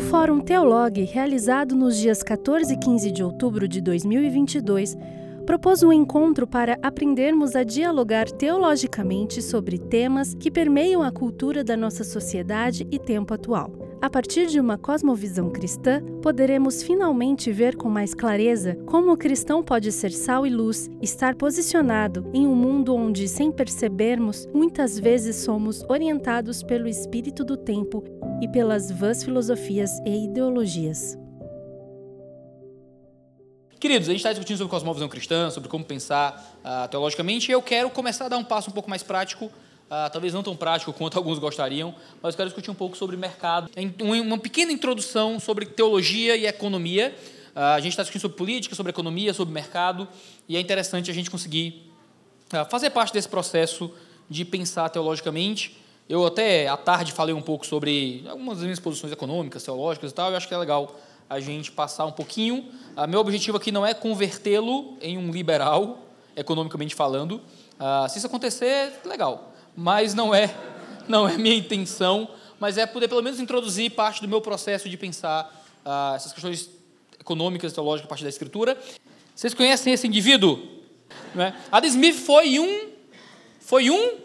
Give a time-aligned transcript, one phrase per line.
[0.00, 4.96] O Fórum Teolog, realizado nos dias 14 e 15 de outubro de 2022,
[5.46, 11.76] propôs um encontro para aprendermos a dialogar teologicamente sobre temas que permeiam a cultura da
[11.76, 13.90] nossa sociedade e tempo atual.
[14.02, 19.62] A partir de uma cosmovisão cristã, poderemos finalmente ver com mais clareza como o cristão
[19.62, 25.36] pode ser sal e luz, estar posicionado em um mundo onde, sem percebermos, muitas vezes
[25.36, 28.02] somos orientados pelo espírito do tempo
[28.40, 31.19] e pelas vãs filosofias e ideologias.
[33.80, 37.62] Queridos, a gente está discutindo sobre cosmovisão cristã, sobre como pensar uh, teologicamente, e eu
[37.62, 40.92] quero começar a dar um passo um pouco mais prático, uh, talvez não tão prático
[40.92, 43.70] quanto alguns gostariam, mas eu quero discutir um pouco sobre mercado.
[44.22, 47.16] Uma pequena introdução sobre teologia e economia.
[47.56, 50.06] Uh, a gente está discutindo sobre política, sobre economia, sobre mercado,
[50.46, 51.90] e é interessante a gente conseguir
[52.68, 53.90] fazer parte desse processo
[54.28, 55.74] de pensar teologicamente.
[56.06, 60.14] Eu até à tarde falei um pouco sobre algumas das minhas posições econômicas, teológicas e
[60.14, 61.00] tal, eu acho que é legal
[61.30, 62.68] a gente passar um pouquinho.
[62.96, 66.00] Ah, meu objetivo aqui não é convertê-lo em um liberal,
[66.34, 67.40] economicamente falando.
[67.78, 69.54] Ah, se isso acontecer, legal.
[69.76, 70.52] Mas não é,
[71.06, 72.28] não é minha intenção.
[72.58, 76.68] Mas é poder pelo menos introduzir parte do meu processo de pensar ah, essas questões
[77.20, 78.76] econômicas, teológicas, a partir da escritura.
[79.32, 80.60] Vocês conhecem esse indivíduo?
[81.32, 81.56] Não é?
[81.70, 82.90] Adam Smith foi um,
[83.60, 84.18] foi um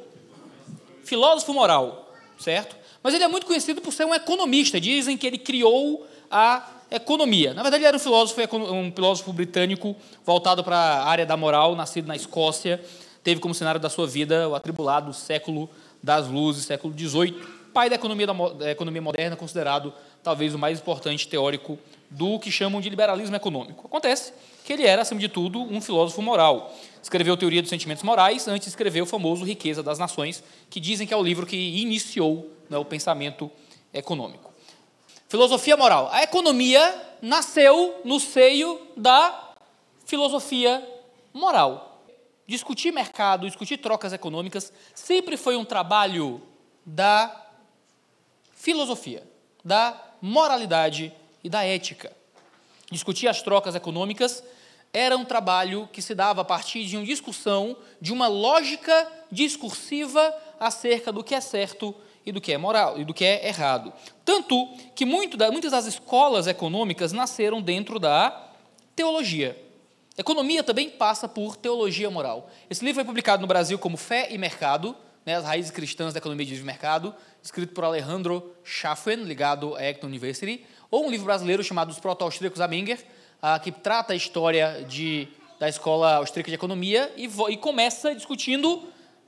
[1.04, 2.76] filósofo moral, certo?
[3.04, 4.82] Mas ele é muito conhecido por ser um economista.
[4.82, 7.54] Dizem que ele criou a economia.
[7.54, 11.76] Na verdade, ele era um filósofo, um filósofo britânico voltado para a área da moral,
[11.76, 12.82] nascido na Escócia,
[13.24, 15.70] teve como cenário da sua vida o atribulado século
[16.02, 17.34] das luzes, século XVIII,
[17.74, 19.92] pai da economia, da economia moderna, considerado
[20.24, 21.78] talvez o mais importante teórico
[22.10, 23.86] do que chamam de liberalismo econômico.
[23.88, 24.32] Acontece
[24.64, 26.74] que ele era, acima de tudo, um filósofo moral.
[27.02, 31.14] Escreveu Teoria dos Sentimentos Morais, antes escreveu o famoso Riqueza das Nações, que dizem que
[31.14, 33.52] é o livro que iniciou né, o pensamento
[33.94, 34.55] econômico.
[35.36, 36.08] Filosofia moral.
[36.14, 39.52] A economia nasceu no seio da
[40.06, 40.82] filosofia
[41.34, 42.02] moral.
[42.48, 46.42] Discutir mercado, discutir trocas econômicas sempre foi um trabalho
[46.86, 47.48] da
[48.54, 49.28] filosofia,
[49.62, 51.14] da moralidade
[51.44, 52.16] e da ética.
[52.90, 54.42] Discutir as trocas econômicas
[54.94, 60.34] era um trabalho que se dava a partir de uma discussão, de uma lógica discursiva
[60.58, 61.94] acerca do que é certo
[62.26, 63.94] e do que é moral e do que é errado.
[64.24, 68.50] Tanto que muito da, muitas das escolas econômicas nasceram dentro da
[68.96, 69.62] teologia.
[70.18, 72.50] Economia também passa por teologia moral.
[72.70, 76.20] Esse livro foi publicado no Brasil como Fé e Mercado, né, as raízes cristãs da
[76.20, 77.14] economia de mercado,
[77.44, 82.62] escrito por Alejandro Schaffen, ligado à Acton University, ou um livro brasileiro chamado Os Proto-Austríacos
[82.62, 83.04] a Menger,
[83.42, 85.28] ah, que trata a história de,
[85.60, 88.84] da escola austríaca de economia e, e começa discutindo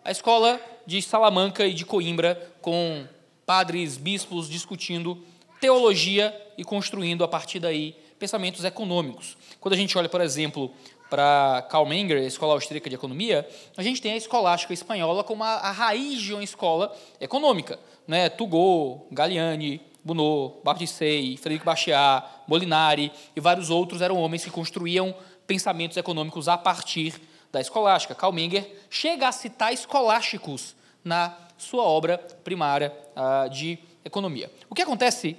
[0.06, 3.08] a escola de Salamanca e de Coimbra, com
[3.46, 5.24] padres, bispos discutindo
[5.58, 9.38] teologia e construindo a partir daí pensamentos econômicos.
[9.62, 10.74] Quando a gente olha, por exemplo,
[11.10, 13.48] para Karl Menger, a Escola Austríaca de Economia,
[13.78, 17.80] a gente tem a escolástica espanhola como a, a raiz de uma escola econômica.
[18.06, 18.28] Né?
[18.28, 25.16] Tugô, Galliani, Bunot, Bardissei, Frederico Bastiat, Molinari e vários outros eram homens que construíam
[25.48, 27.14] pensamentos econômicos a partir
[27.50, 28.14] da escolástica.
[28.14, 34.52] Karl Menger chega a citar escolásticos na sua obra primária uh, de economia.
[34.70, 35.36] O que acontece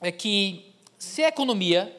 [0.00, 1.94] é que, se a economia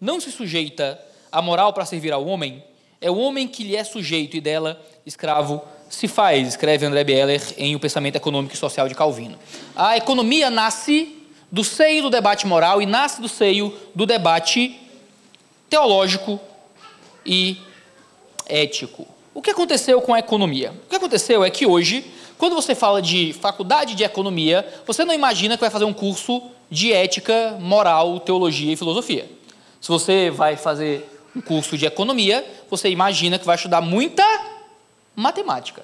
[0.00, 2.62] não se sujeita à moral para servir ao homem,
[3.00, 7.42] é o homem que lhe é sujeito e dela escravo se faz, escreve André Bieler
[7.56, 9.36] em O Pensamento Econômico e Social de Calvino.
[9.74, 11.16] A economia nasce
[11.50, 14.78] do seio do debate moral e nasce do seio do debate
[15.68, 16.38] teológico
[17.26, 17.58] e
[18.46, 19.06] ético.
[19.34, 20.72] O que aconteceu com a economia?
[20.86, 22.04] O que aconteceu é que hoje,
[22.40, 26.42] quando você fala de faculdade de economia, você não imagina que vai fazer um curso
[26.70, 29.30] de ética, moral, teologia e filosofia.
[29.78, 31.06] Se você vai fazer
[31.36, 34.24] um curso de economia, você imagina que vai estudar muita
[35.14, 35.82] matemática.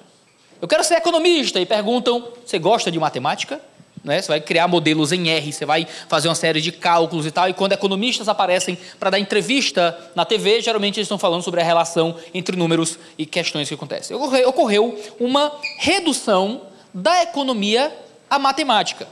[0.59, 3.61] Eu quero ser economista e perguntam: você gosta de matemática?
[4.07, 4.21] Né?
[4.21, 7.49] Você vai criar modelos em R, você vai fazer uma série de cálculos e tal.
[7.49, 11.63] E quando economistas aparecem para dar entrevista na TV, geralmente eles estão falando sobre a
[11.63, 14.15] relação entre números e questões que acontecem.
[14.15, 16.61] Ocorreu uma redução
[16.93, 17.93] da economia
[18.29, 19.05] à matemática.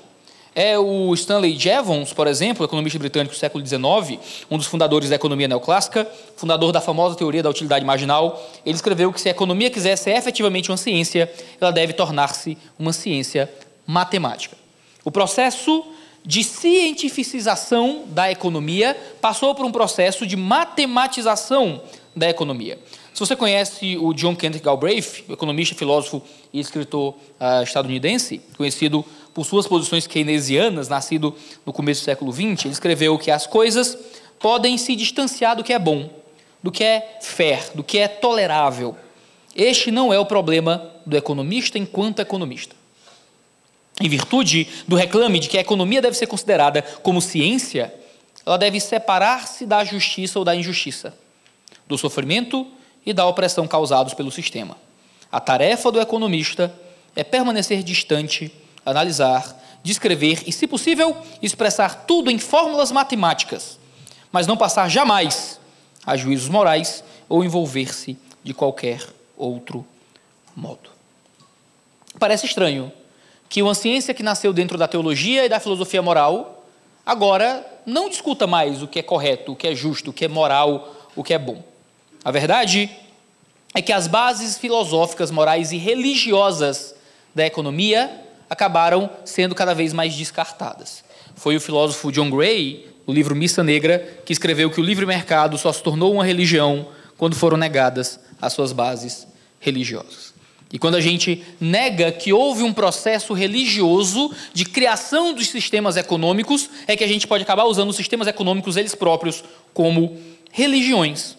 [0.58, 4.18] É o Stanley Jevons, por exemplo, economista britânico do século XIX,
[4.50, 8.42] um dos fundadores da economia neoclássica, fundador da famosa teoria da utilidade marginal.
[8.66, 12.94] Ele escreveu que se a economia quiser ser efetivamente uma ciência, ela deve tornar-se uma
[12.94, 13.52] ciência
[13.86, 14.56] matemática.
[15.06, 15.86] O processo
[16.26, 21.84] de cientificização da economia passou por um processo de matematização
[22.16, 22.80] da economia.
[23.14, 29.46] Se você conhece o John Kenneth Galbraith, economista, filósofo e escritor uh, estadunidense, conhecido por
[29.46, 33.96] suas posições keynesianas, nascido no começo do século XX, ele escreveu que as coisas
[34.40, 36.10] podem se distanciar do que é bom,
[36.64, 38.98] do que é fair, do que é tolerável.
[39.56, 42.75] Este não é o problema do economista enquanto economista.
[44.02, 47.94] Em virtude do reclame de que a economia deve ser considerada como ciência,
[48.46, 51.18] ela deve separar-se da justiça ou da injustiça,
[51.88, 52.68] do sofrimento
[53.06, 54.78] e da opressão causados pelo sistema.
[55.32, 56.74] A tarefa do economista
[57.16, 58.52] é permanecer distante,
[58.86, 63.80] analisar, descrever e, se possível, expressar tudo em fórmulas matemáticas,
[64.32, 65.60] mas não passar jamais
[66.06, 69.02] a juízos morais ou envolver-se de qualquer
[69.38, 69.86] outro
[70.56, 70.90] modo.
[72.20, 72.92] Parece estranho
[73.50, 76.66] que uma ciência que nasceu dentro da teologia e da filosofia moral
[77.06, 80.28] agora não discuta mais o que é correto, o que é justo, o que é
[80.28, 81.64] moral, o que é bom.
[82.24, 82.90] A verdade
[83.74, 86.96] é que as bases filosóficas, morais e religiosas
[87.34, 91.04] da economia acabaram sendo cada vez mais descartadas.
[91.36, 95.58] Foi o filósofo John Gray, no livro Missa Negra, que escreveu que o livre mercado
[95.58, 96.88] só se tornou uma religião
[97.18, 99.28] quando foram negadas as suas bases
[99.60, 100.35] religiosas.
[100.72, 106.70] E quando a gente nega que houve um processo religioso de criação dos sistemas econômicos,
[106.88, 110.18] é que a gente pode acabar usando os sistemas econômicos eles próprios como
[110.52, 111.38] religiões.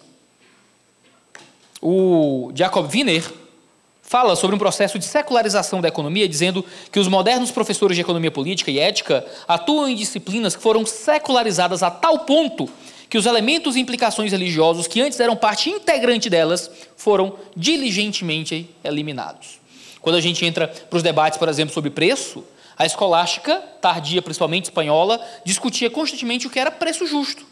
[1.81, 3.23] O Jacob Wiener
[4.01, 8.31] fala sobre um processo de secularização da economia, dizendo que os modernos professores de economia
[8.31, 12.69] política e ética atuam em disciplinas que foram secularizadas a tal ponto
[13.17, 19.59] que os elementos e implicações religiosos que antes eram parte integrante delas foram diligentemente eliminados.
[19.99, 22.43] Quando a gente entra para os debates, por exemplo, sobre preço,
[22.77, 27.43] a escolástica, tardia principalmente espanhola, discutia constantemente o que era preço justo.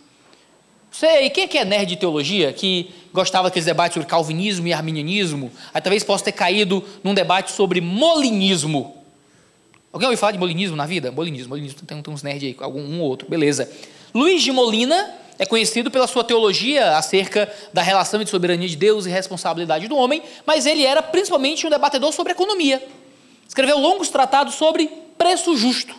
[0.91, 4.73] Sei, quem é que é nerd de teologia que gostava daqueles debates sobre calvinismo e
[4.73, 5.51] arminianismo?
[5.73, 9.03] Aí talvez possa ter caído num debate sobre molinismo.
[9.91, 11.11] Alguém ouviu falar de molinismo na vida?
[11.11, 13.67] Molinismo, molinismo, tem, uns nerds aí, algum um ou outro, beleza.
[14.13, 19.05] Luiz de Molina é conhecido pela sua teologia acerca da relação entre soberania de Deus
[19.05, 22.81] e responsabilidade do homem, mas ele era principalmente um debatedor sobre economia.
[23.47, 25.95] Escreveu longos tratados sobre preço justo.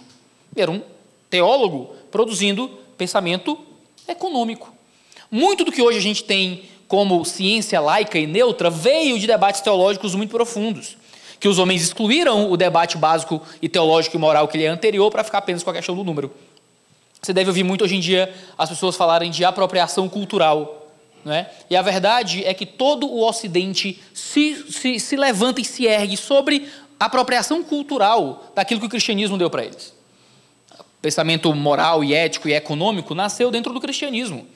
[0.54, 0.82] Era um
[1.28, 3.58] teólogo produzindo pensamento
[4.08, 4.72] econômico.
[5.30, 9.60] Muito do que hoje a gente tem como ciência laica e neutra veio de debates
[9.60, 10.96] teológicos muito profundos,
[11.40, 15.10] que os homens excluíram o debate básico e teológico e moral que lhe é anterior
[15.10, 16.32] para ficar apenas com a questão do número.
[17.20, 20.84] Você deve ouvir muito hoje em dia as pessoas falarem de apropriação cultural.
[21.28, 21.46] É?
[21.68, 26.16] E a verdade é que todo o Ocidente se, se, se levanta e se ergue
[26.16, 26.68] sobre
[27.00, 29.92] apropriação cultural daquilo que o cristianismo deu para eles.
[30.78, 34.46] O pensamento moral e ético e econômico nasceu dentro do cristianismo.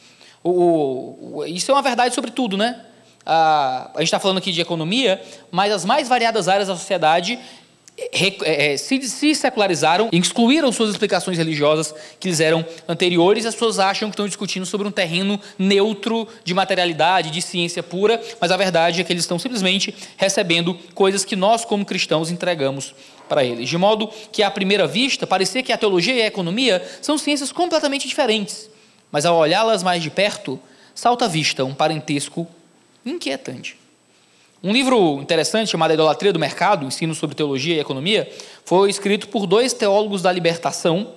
[0.45, 2.81] O, o, isso é uma verdade sobre tudo, né?
[3.27, 7.39] A, a gente está falando aqui de economia, mas as mais variadas áreas da sociedade
[8.79, 14.15] se, se secularizaram excluíram suas explicações religiosas que lhes eram anteriores, as pessoas acham que
[14.15, 19.05] estão discutindo sobre um terreno neutro de materialidade, de ciência pura, mas a verdade é
[19.05, 22.95] que eles estão simplesmente recebendo coisas que nós, como cristãos, entregamos
[23.29, 23.69] para eles.
[23.69, 27.53] De modo que, à primeira vista, parecia que a teologia e a economia são ciências
[27.53, 28.69] completamente diferentes,
[29.11, 30.59] mas ao olhá-las mais de perto,
[30.95, 32.47] salta à vista um parentesco
[33.07, 33.80] inquietante.
[34.63, 38.31] Um livro interessante chamado A Idolatria do Mercado, Ensino sobre Teologia e Economia,
[38.63, 41.15] foi escrito por dois teólogos da libertação,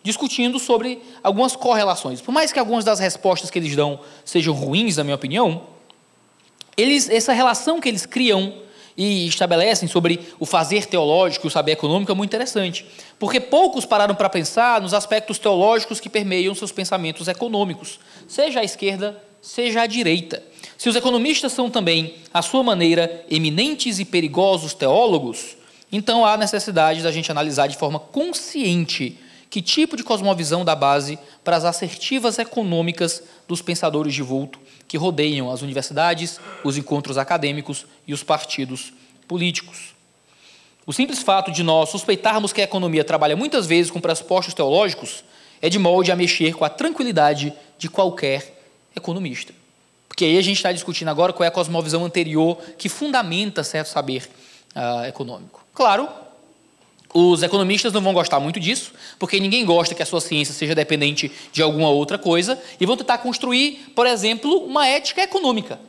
[0.00, 2.20] discutindo sobre algumas correlações.
[2.20, 5.62] Por mais que algumas das respostas que eles dão sejam ruins, na minha opinião,
[6.76, 8.54] eles, essa relação que eles criam
[8.96, 12.86] e estabelecem sobre o fazer teológico e o saber econômico é muito interessante,
[13.18, 17.98] porque poucos pararam para pensar nos aspectos teológicos que permeiam seus pensamentos econômicos,
[18.28, 20.40] seja à esquerda, seja à direita.
[20.84, 25.56] Se os economistas são também, à sua maneira, eminentes e perigosos teólogos,
[25.90, 31.18] então há necessidade da gente analisar de forma consciente que tipo de cosmovisão dá base
[31.42, 37.86] para as assertivas econômicas dos pensadores de vulto que rodeiam as universidades, os encontros acadêmicos
[38.06, 38.92] e os partidos
[39.26, 39.94] políticos.
[40.84, 45.24] O simples fato de nós suspeitarmos que a economia trabalha muitas vezes com pressupostos teológicos
[45.62, 48.62] é de molde a mexer com a tranquilidade de qualquer
[48.94, 49.63] economista.
[50.14, 53.88] Porque aí a gente está discutindo agora qual é a cosmovisão anterior que fundamenta certo
[53.88, 54.30] saber
[54.72, 55.66] uh, econômico.
[55.74, 56.08] Claro,
[57.12, 60.72] os economistas não vão gostar muito disso, porque ninguém gosta que a sua ciência seja
[60.72, 65.80] dependente de alguma outra coisa, e vão tentar construir, por exemplo, uma ética econômica.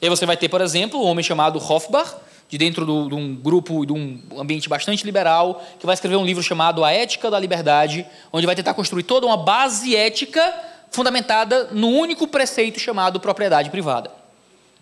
[0.00, 2.14] E aí você vai ter, por exemplo, um homem chamado Hofbach,
[2.48, 6.24] de dentro do, de um grupo, de um ambiente bastante liberal, que vai escrever um
[6.24, 10.54] livro chamado A Ética da Liberdade, onde vai tentar construir toda uma base ética
[10.90, 14.10] fundamentada no único preceito chamado propriedade privada.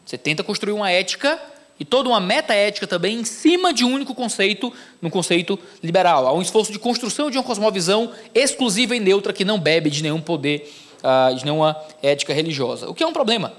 [0.05, 1.41] Você tenta construir uma ética
[1.79, 6.27] e toda uma metaética também em cima de um único conceito, num conceito liberal.
[6.27, 10.03] Há um esforço de construção de uma cosmovisão exclusiva e neutra que não bebe de
[10.03, 12.89] nenhum poder, uh, de nenhuma ética religiosa.
[12.89, 13.53] O que é um problema,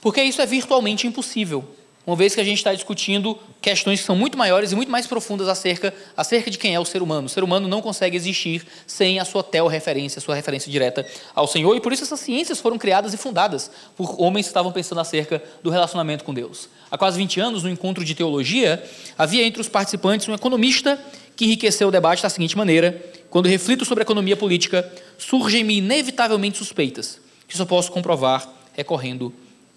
[0.00, 1.64] porque isso é virtualmente impossível
[2.08, 5.06] uma vez que a gente está discutindo questões que são muito maiores e muito mais
[5.06, 7.26] profundas acerca, acerca de quem é o ser humano.
[7.26, 11.46] O ser humano não consegue existir sem a sua tel-referência, a sua referência direta ao
[11.46, 15.02] Senhor, e por isso essas ciências foram criadas e fundadas por homens que estavam pensando
[15.02, 16.70] acerca do relacionamento com Deus.
[16.90, 18.82] Há quase 20 anos, no encontro de teologia,
[19.18, 20.98] havia entre os participantes um economista
[21.36, 27.20] que enriqueceu o debate da seguinte maneira: quando reflito sobre economia política, surgem-me inevitavelmente suspeitas,
[27.46, 29.30] que só posso comprovar recorrendo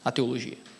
[0.06, 0.72] à teologia.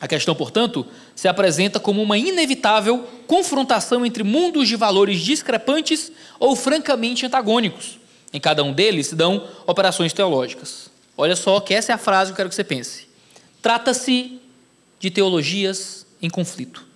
[0.00, 6.56] A questão, portanto, se apresenta como uma inevitável confrontação entre mundos de valores discrepantes ou
[6.56, 7.98] francamente antagônicos.
[8.32, 10.88] Em cada um deles se dão operações teológicas.
[11.16, 13.08] Olha só que essa é a frase que eu quero que você pense.
[13.60, 14.40] Trata-se
[14.98, 16.86] de teologias em conflito.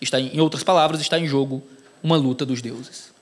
[0.00, 1.62] Está, em outras palavras, está em jogo
[2.02, 3.12] uma luta dos deuses.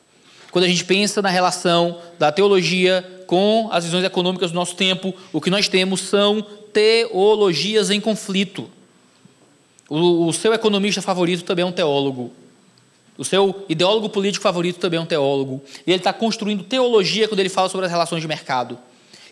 [0.50, 5.14] Quando a gente pensa na relação da teologia com as visões econômicas do nosso tempo,
[5.30, 8.70] o que nós temos são teologias em conflito.
[9.90, 12.30] O, o seu economista favorito também é um teólogo.
[13.18, 15.60] O seu ideólogo político favorito também é um teólogo.
[15.86, 18.78] E ele está construindo teologia quando ele fala sobre as relações de mercado.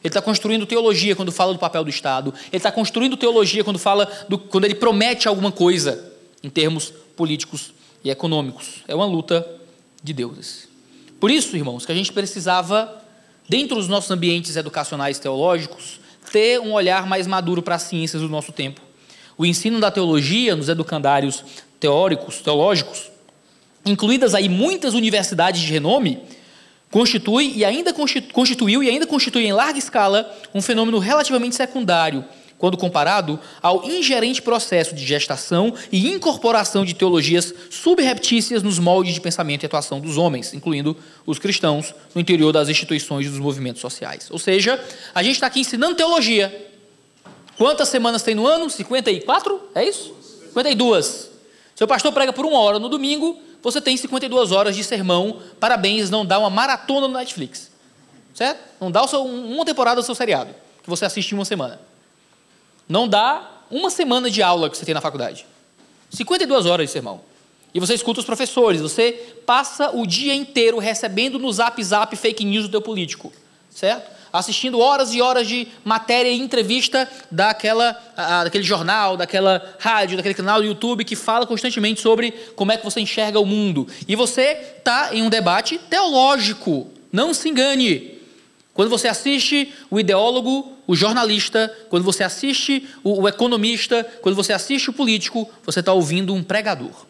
[0.02, 2.34] Ele está construindo teologia quando fala do papel do Estado.
[2.48, 6.12] Ele está construindo teologia quando fala do, quando ele promete alguma coisa
[6.42, 7.72] em termos políticos
[8.04, 8.82] e econômicos.
[8.86, 9.48] É uma luta
[10.02, 10.68] de deuses.
[11.20, 13.02] Por isso, irmãos, que a gente precisava,
[13.48, 16.00] dentro dos nossos ambientes educacionais teológicos,
[16.32, 18.87] ter um olhar mais maduro para as ciências do nosso tempo.
[19.38, 21.44] O ensino da teologia nos educandários
[21.78, 23.08] teóricos, teológicos,
[23.86, 26.18] incluídas aí muitas universidades de renome,
[26.90, 27.94] constitui e ainda
[28.32, 32.24] constituiu e ainda constitui em larga escala um fenômeno relativamente secundário
[32.58, 39.20] quando comparado ao ingerente processo de gestação e incorporação de teologias subreptícias nos moldes de
[39.20, 43.80] pensamento e atuação dos homens, incluindo os cristãos, no interior das instituições e dos movimentos
[43.80, 44.28] sociais.
[44.30, 46.52] Ou seja, a gente está aqui ensinando teologia,
[47.58, 48.70] Quantas semanas tem no ano?
[48.70, 49.70] 54?
[49.74, 50.14] É isso?
[50.46, 51.30] 52.
[51.74, 55.40] Seu pastor prega por uma hora no domingo, você tem 52 horas de sermão.
[55.58, 57.70] Parabéns, não dá uma maratona no Netflix.
[58.32, 58.60] Certo?
[58.80, 61.80] Não dá seu, uma temporada do seu seriado, que você assiste em uma semana.
[62.88, 65.44] Não dá uma semana de aula que você tem na faculdade.
[66.10, 67.20] 52 horas de sermão.
[67.74, 69.12] E você escuta os professores, você
[69.44, 73.32] passa o dia inteiro recebendo no zap zap fake news do teu político.
[73.70, 74.17] Certo?
[74.38, 77.92] Assistindo horas e horas de matéria e entrevista daquela,
[78.44, 82.84] daquele jornal, daquela rádio, daquele canal do YouTube que fala constantemente sobre como é que
[82.84, 83.86] você enxerga o mundo.
[84.06, 86.88] E você está em um debate teológico.
[87.12, 88.18] Não se engane.
[88.74, 94.52] Quando você assiste o ideólogo, o jornalista, quando você assiste o, o economista, quando você
[94.52, 97.08] assiste o político, você está ouvindo um pregador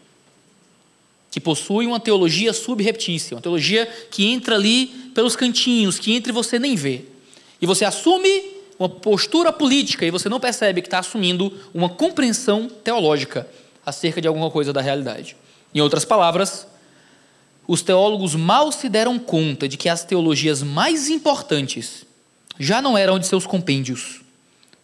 [1.31, 6.35] que possui uma teologia subreptícia, uma teologia que entra ali pelos cantinhos, que entra e
[6.35, 7.05] você nem vê.
[7.61, 12.69] E você assume uma postura política e você não percebe que está assumindo uma compreensão
[12.69, 13.49] teológica
[13.85, 15.37] acerca de alguma coisa da realidade.
[15.75, 16.67] Em outras palavras,
[17.67, 22.07] os teólogos mal se deram conta de que as teologias mais importantes
[22.59, 24.21] já não eram de seus compêndios,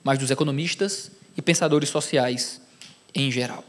[0.02, 2.60] mas dos economistas e pensadores sociais
[3.14, 3.64] em geral.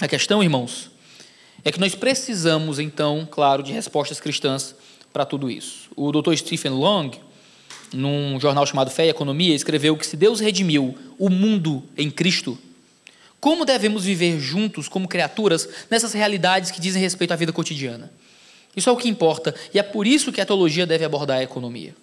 [0.00, 0.90] A questão, irmãos,
[1.64, 4.74] é que nós precisamos, então, claro, de respostas cristãs
[5.12, 5.90] para tudo isso.
[5.94, 6.34] O Dr.
[6.34, 7.10] Stephen Long,
[7.92, 12.58] num jornal chamado Fé e Economia, escreveu que se Deus redimiu o mundo em Cristo,
[13.40, 18.12] como devemos viver juntos como criaturas nessas realidades que dizem respeito à vida cotidiana?
[18.76, 21.42] Isso é o que importa, e é por isso que a teologia deve abordar a
[21.42, 21.94] economia.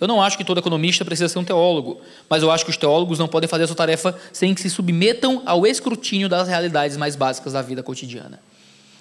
[0.00, 2.76] Eu não acho que todo economista precisa ser um teólogo, mas eu acho que os
[2.76, 6.96] teólogos não podem fazer a sua tarefa sem que se submetam ao escrutínio das realidades
[6.96, 8.40] mais básicas da vida cotidiana.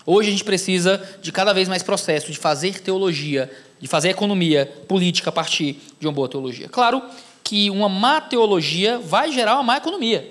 [0.05, 4.65] Hoje a gente precisa de cada vez mais processo de fazer teologia, de fazer economia
[4.87, 6.67] política a partir de uma boa teologia.
[6.67, 7.01] Claro
[7.43, 10.27] que uma má teologia vai gerar uma má economia.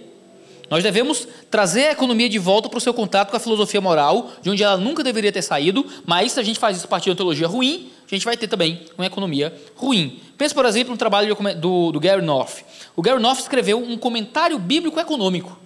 [0.71, 4.31] Nós devemos trazer a economia de volta para o seu contato com a filosofia moral,
[4.41, 7.05] de onde ela nunca deveria ter saído, mas se a gente faz isso a partir
[7.05, 10.21] de uma teologia ruim, a gente vai ter também uma economia ruim.
[10.39, 12.63] Pense, por exemplo, no trabalho do, do Gary North.
[12.97, 15.59] O Gary North escreveu um comentário bíblico econômico.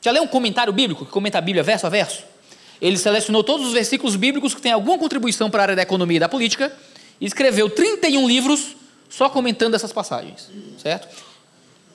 [0.00, 2.31] Já leu um comentário bíblico que comenta a Bíblia verso a verso?
[2.82, 6.16] Ele selecionou todos os versículos bíblicos que têm alguma contribuição para a área da economia
[6.16, 6.72] e da política
[7.20, 8.74] e escreveu 31 livros
[9.08, 10.50] só comentando essas passagens,
[10.82, 11.06] certo?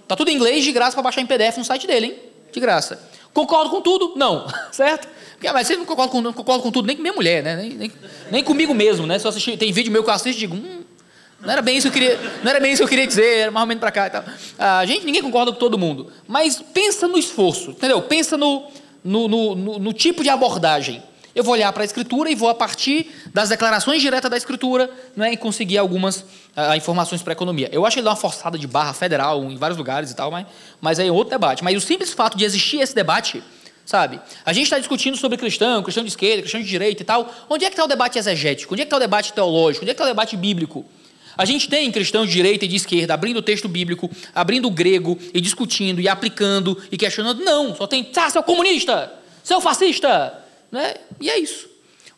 [0.08, 2.16] Tá tudo em inglês de graça para baixar em PDF no site dele, hein?
[2.54, 2.98] De graça.
[3.34, 4.14] Concordo com tudo?
[4.16, 5.10] Não, certo?
[5.34, 7.58] Porque, mas você não concorda com, não com tudo, nem com minha mulher, né?
[7.58, 7.92] Nem, nem,
[8.32, 9.20] nem comigo mesmo, né?
[9.20, 10.84] Se assistir, tem vídeo meu que eu assisto e digo, hum,
[11.42, 13.40] Não era bem isso que eu queria, não era bem isso que eu queria dizer,
[13.40, 14.24] era mais ou menos para cá e tal.
[14.58, 18.02] Ah, gente, ninguém concorda com todo mundo, mas pensa no esforço, entendeu?
[18.02, 18.72] Pensa no,
[19.08, 21.02] no, no, no, tipo de abordagem.
[21.34, 24.90] Eu vou olhar para a Escritura e vou, a partir das declarações diretas da Escritura,
[25.16, 27.70] né, e conseguir algumas uh, informações para a economia.
[27.72, 30.30] Eu acho que ele dá uma forçada de barra federal em vários lugares e tal,
[30.32, 30.46] mas,
[30.82, 31.64] mas aí é outro debate.
[31.64, 33.42] Mas o simples fato de existir esse debate,
[33.86, 34.20] sabe?
[34.44, 37.32] A gente está discutindo sobre cristão, cristão de esquerda, cristão de direita e tal.
[37.50, 38.74] Onde é que está o debate exegético?
[38.74, 39.86] Onde é que está o debate teológico?
[39.86, 40.86] Onde é que está o debate bíblico?
[41.38, 44.72] A gente tem cristãos de direita e de esquerda abrindo o texto bíblico, abrindo o
[44.72, 47.44] grego e discutindo e aplicando e questionando.
[47.44, 49.14] Não, só tem, ah, seu comunista,
[49.44, 50.96] seu fascista, né?
[51.22, 51.70] E é isso.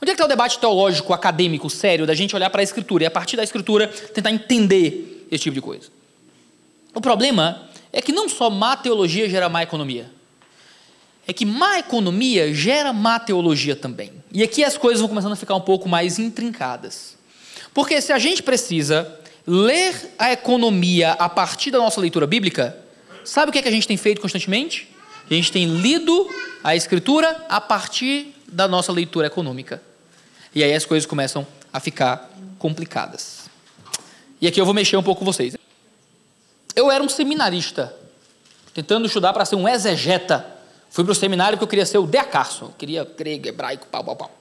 [0.02, 3.04] Onde é que está o debate teológico, acadêmico, sério, da gente olhar para a Escritura
[3.04, 5.90] e, a partir da Escritura, tentar entender esse tipo de coisa?
[6.96, 10.10] O problema é que não só má teologia gera má economia,
[11.28, 14.12] é que má economia gera má teologia também.
[14.32, 17.19] E aqui as coisas vão começando a ficar um pouco mais intrincadas.
[17.79, 19.09] Porque se a gente precisa
[19.48, 22.77] ler a economia a partir da nossa leitura bíblica,
[23.24, 24.93] sabe o que, é que a gente tem feito constantemente?
[25.31, 26.29] A gente tem lido
[26.62, 29.81] a Escritura a partir da nossa leitura econômica.
[30.53, 33.50] E aí as coisas começam a ficar complicadas.
[34.41, 35.55] E aqui eu vou mexer um pouco com vocês.
[36.75, 37.95] Eu era um seminarista,
[38.74, 40.45] tentando estudar para ser um exegeta.
[40.89, 44.17] Fui para o seminário porque eu queria ser o Deacarson, queria grego, hebraico, pau, pau,
[44.17, 44.38] pau.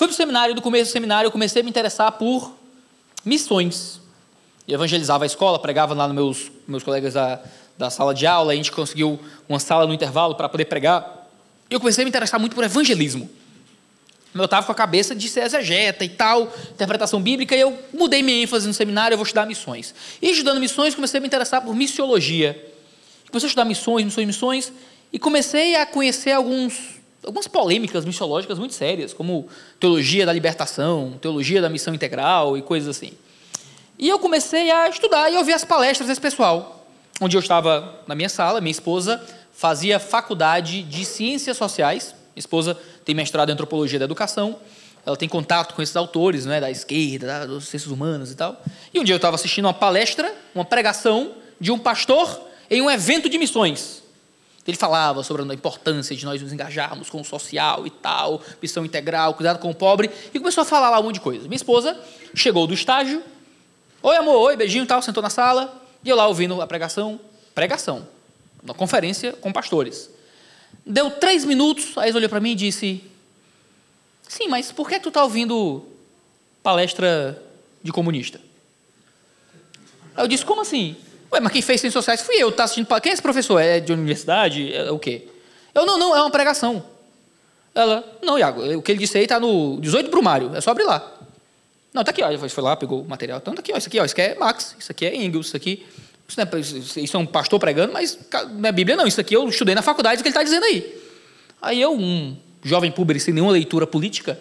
[0.00, 2.56] Fui para o seminário, do começo do seminário eu comecei a me interessar por
[3.22, 4.00] missões.
[4.66, 7.38] Eu evangelizava a escola, pregava lá nos meus, meus colegas da,
[7.76, 11.28] da sala de aula, a gente conseguiu uma sala no intervalo para poder pregar
[11.68, 13.28] eu comecei a me interessar muito por evangelismo.
[14.34, 18.22] Eu estava com a cabeça de ser exegeta e tal, interpretação bíblica, e eu mudei
[18.22, 19.94] minha ênfase no seminário, eu vou estudar missões.
[20.22, 22.72] E estudando missões, comecei a me interessar por missiologia.
[23.28, 24.72] Comecei a estudar missões, missões, missões,
[25.12, 29.48] e comecei a conhecer alguns, algumas polêmicas missiológicas muito sérias, como
[29.78, 33.12] teologia da libertação, teologia da missão integral e coisas assim.
[33.98, 36.86] E eu comecei a estudar e ouvir as palestras desse pessoal,
[37.20, 39.22] onde eu estava na minha sala, minha esposa
[39.52, 42.14] fazia faculdade de Ciências Sociais.
[42.34, 44.56] Minha esposa tem mestrado em Antropologia da Educação.
[45.04, 48.62] Ela tem contato com esses autores, né, da esquerda, dos ciências humanas e tal.
[48.92, 52.40] E um dia eu estava assistindo uma palestra, uma pregação de um pastor
[52.70, 54.02] em um evento de missões.
[54.66, 58.84] Ele falava sobre a importância de nós nos engajarmos com o social e tal, missão
[58.84, 61.44] integral, cuidado com o pobre, e começou a falar lá um monte de coisa.
[61.44, 61.98] Minha esposa
[62.34, 63.22] chegou do estágio,
[64.02, 67.18] oi amor, oi, beijinho e tal, sentou na sala, e eu lá ouvindo a pregação,
[67.54, 68.06] pregação,
[68.62, 70.10] uma conferência com pastores.
[70.84, 73.02] Deu três minutos, aí eles olhou para mim e disse:
[74.28, 75.84] Sim, mas por que tu está ouvindo
[76.62, 77.42] palestra
[77.82, 78.40] de comunista?
[80.14, 80.96] Aí eu disse: Como assim?
[81.32, 82.50] Ué, mas quem fez ciências sociais fui eu.
[82.50, 83.60] Tá assistindo, quem é esse professor?
[83.60, 84.74] É de universidade?
[84.74, 85.28] É o quê?
[85.74, 86.84] Eu: Não, não, é uma pregação.
[87.74, 90.84] Ela: Não, Iago, o que ele disse aí está no 18 Brumário, é só abrir
[90.84, 91.18] lá.
[91.92, 92.48] Não, está aqui, ó.
[92.48, 93.38] Foi lá, pegou o material.
[93.38, 93.76] Então, está aqui, ó.
[93.76, 94.04] Isso aqui, ó.
[94.04, 95.86] Isso aqui é Marx, isso aqui é Engels, isso aqui
[96.30, 98.18] isso, é, isso é um pastor pregando, mas
[98.52, 99.06] não é Bíblia, não.
[99.06, 101.00] Isso aqui eu estudei na faculdade, o que ele está dizendo aí.
[101.60, 104.38] Aí eu, um jovem público sem nenhuma leitura política,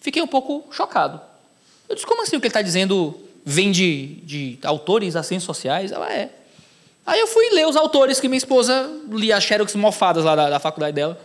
[0.00, 1.20] fiquei um pouco chocado.
[1.88, 5.92] Eu disse, como assim o que ele está dizendo vem de, de autores ciências sociais?
[5.92, 6.30] Ela é.
[7.06, 10.50] Aí eu fui ler os autores que minha esposa lia as xerox mofadas lá da,
[10.50, 11.16] da faculdade dela.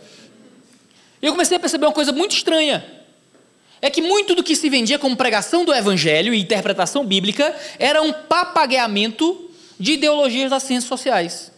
[1.20, 2.84] E eu comecei a perceber uma coisa muito estranha.
[3.80, 8.00] É que muito do que se vendia como pregação do evangelho e interpretação bíblica era
[8.00, 11.50] um papagueamento de ideologias das ciências sociais.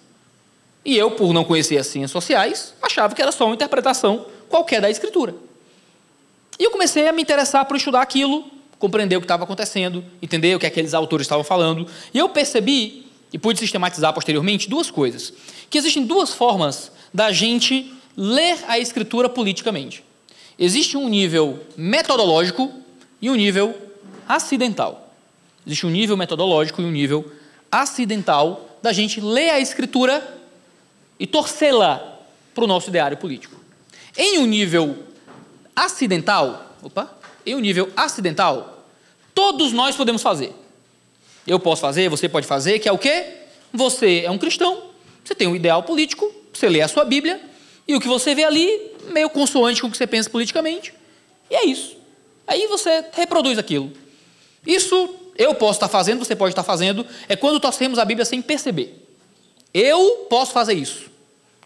[0.82, 4.80] E eu, por não conhecer as ciências sociais, achava que era só uma interpretação qualquer
[4.80, 5.34] da escritura.
[6.58, 10.54] E eu comecei a me interessar por estudar aquilo, compreender o que estava acontecendo, entender
[10.54, 11.86] o que aqueles autores estavam falando.
[12.12, 15.32] E eu percebi, e pude sistematizar posteriormente, duas coisas.
[15.70, 20.04] Que existem duas formas da gente ler a escritura politicamente.
[20.58, 22.72] Existe um nível metodológico
[23.20, 23.74] e um nível
[24.28, 25.12] acidental.
[25.66, 27.30] Existe um nível metodológico e um nível
[27.70, 30.42] acidental da gente ler a escritura
[31.18, 32.20] e torcê-la
[32.54, 33.58] para o nosso ideário político.
[34.16, 35.04] Em um nível
[35.74, 37.10] acidental, opa,
[37.46, 38.86] em um nível acidental,
[39.34, 40.52] todos nós podemos fazer.
[41.46, 43.24] Eu posso fazer, você pode fazer, que é o quê?
[43.72, 44.90] Você é um cristão,
[45.22, 47.40] você tem um ideal político, você lê a sua Bíblia,
[47.86, 50.94] e o que você vê ali, meio consoante com o que você pensa politicamente,
[51.50, 51.96] e é isso.
[52.46, 53.92] Aí você reproduz aquilo.
[54.66, 58.40] Isso eu posso estar fazendo, você pode estar fazendo, é quando torcemos a Bíblia sem
[58.40, 59.02] perceber.
[59.72, 61.10] Eu posso fazer isso,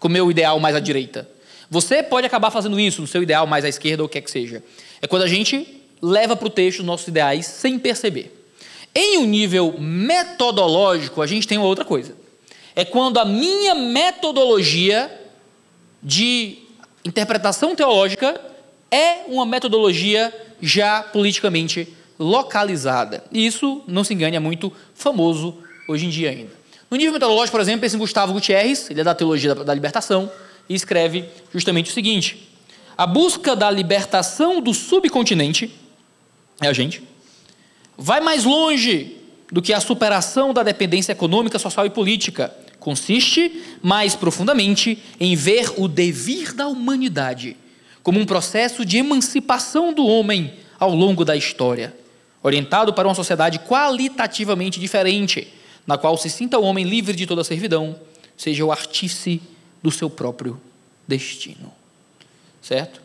[0.01, 1.29] com o meu ideal mais à direita.
[1.71, 4.21] Você pode acabar fazendo isso no seu ideal mais à esquerda ou o que é
[4.21, 4.62] que seja.
[5.01, 8.35] É quando a gente leva para o texto os nossos ideais sem perceber.
[8.95, 12.17] Em um nível metodológico, a gente tem outra coisa.
[12.75, 15.11] É quando a minha metodologia
[16.03, 16.59] de
[17.05, 18.41] interpretação teológica
[18.91, 23.25] é uma metodologia já politicamente localizada.
[23.31, 25.59] E isso, não se engane, é muito famoso
[25.89, 26.51] hoje em dia ainda.
[26.91, 30.31] No nível metodológico, por exemplo, em Gustavo Gutierrez, ele é da teologia da libertação,
[30.69, 32.48] e escreve justamente o seguinte:
[32.99, 35.73] a busca da libertação do subcontinente,
[36.61, 37.01] é a gente,
[37.97, 39.17] vai mais longe
[39.53, 42.53] do que a superação da dependência econômica, social e política.
[42.81, 47.57] Consiste mais profundamente em ver o devir da humanidade
[48.03, 51.95] como um processo de emancipação do homem ao longo da história,
[52.43, 55.47] orientado para uma sociedade qualitativamente diferente,
[55.87, 57.97] na qual se sinta o homem livre de toda servidão,
[58.37, 59.41] seja o artífice
[59.83, 60.61] do seu próprio
[61.07, 61.78] destino.
[62.62, 63.01] Certo?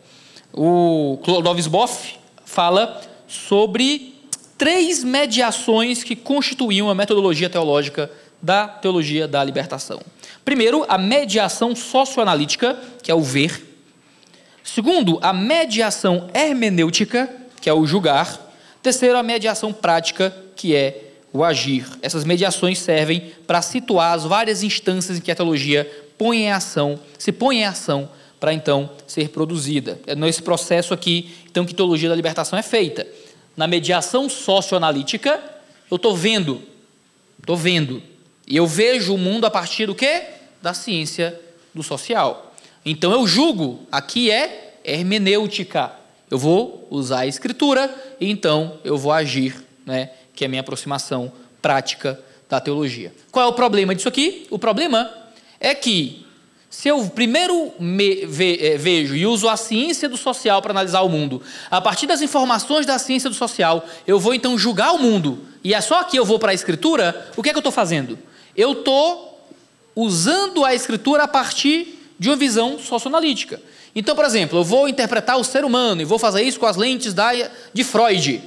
[0.52, 4.14] O Clodovis Boff fala sobre
[4.56, 10.00] três mediações que constituíam a metodologia teológica da teologia da libertação.
[10.44, 13.74] Primeiro, a mediação socioanalítica, que é o ver.
[14.62, 18.38] Segundo, a mediação hermenêutica, que é o julgar.
[18.82, 21.86] Terceiro, a mediação prática, que é o agir.
[22.00, 27.00] Essas mediações servem para situar as várias instâncias em que a teologia põe em ação,
[27.18, 28.08] se põe em ação
[28.44, 29.98] para então ser produzida.
[30.06, 33.06] É nesse processo aqui, então, que teologia da libertação é feita.
[33.56, 35.42] Na mediação socioanalítica,
[35.90, 36.60] eu estou vendo,
[37.40, 38.02] estou vendo,
[38.46, 40.24] e eu vejo o mundo a partir do quê?
[40.60, 41.40] Da ciência
[41.72, 42.54] do social.
[42.84, 45.92] Então eu julgo, aqui é hermenêutica.
[46.30, 50.60] Eu vou usar a escritura e então eu vou agir, né, que é a minha
[50.60, 53.10] aproximação prática da teologia.
[53.32, 54.46] Qual é o problema disso aqui?
[54.50, 55.10] O problema
[55.58, 56.26] é que
[56.74, 61.08] se eu primeiro ve é, vejo e uso a ciência do social para analisar o
[61.08, 65.38] mundo, a partir das informações da ciência do social, eu vou então julgar o mundo,
[65.62, 67.70] e é só que eu vou para a escritura, o que é que eu estou
[67.70, 68.18] fazendo?
[68.56, 69.48] Eu estou
[69.94, 73.62] usando a escritura a partir de uma visão socioanalítica.
[73.94, 76.76] Então, por exemplo, eu vou interpretar o ser humano e vou fazer isso com as
[76.76, 77.30] lentes da,
[77.72, 78.42] de Freud.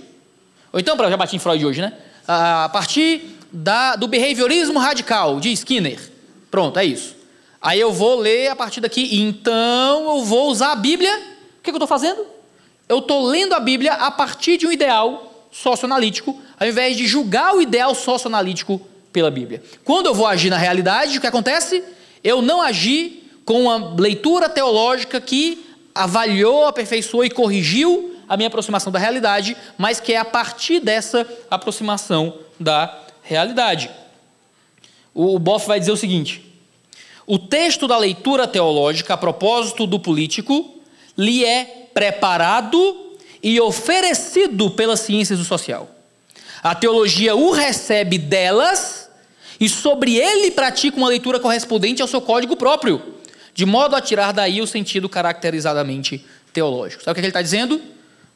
[0.74, 1.94] Ou então, já bati em Freud hoje, né?
[2.28, 6.12] A partir da, do behaviorismo radical de Skinner.
[6.52, 7.17] Pronto, é isso.
[7.62, 11.12] Aí eu vou ler a partir daqui, então eu vou usar a Bíblia.
[11.60, 12.26] O que, eu estou fazendo?
[12.88, 17.56] Eu estou lendo a Bíblia a partir de um ideal socioanalítico, ao invés de julgar
[17.56, 18.80] o ideal socioanalítico
[19.12, 19.64] pela Bíblia.
[19.84, 21.84] Quando eu vou agir na realidade, o que acontece?
[22.24, 25.66] Eu não agi com uma leitura teológica que
[25.96, 31.28] avaliou, aperfeiçoou e corrigiu a minha aproximação da realidade, mas que é a partir dessa
[31.50, 33.90] aproximação da realidade.
[35.14, 36.47] O Boff vai dizer o seguinte:
[37.28, 40.80] o texto da leitura teológica, a propósito do político,
[41.18, 45.90] lhe é preparado e oferecido pelas ciências do social.
[46.64, 49.10] A teologia o recebe delas
[49.60, 53.02] e sobre ele pratica uma leitura correspondente ao seu código próprio,
[53.54, 57.04] de modo a tirar daí o sentido caracterizadamente teológico.
[57.04, 57.82] Sabe o que ele está dizendo?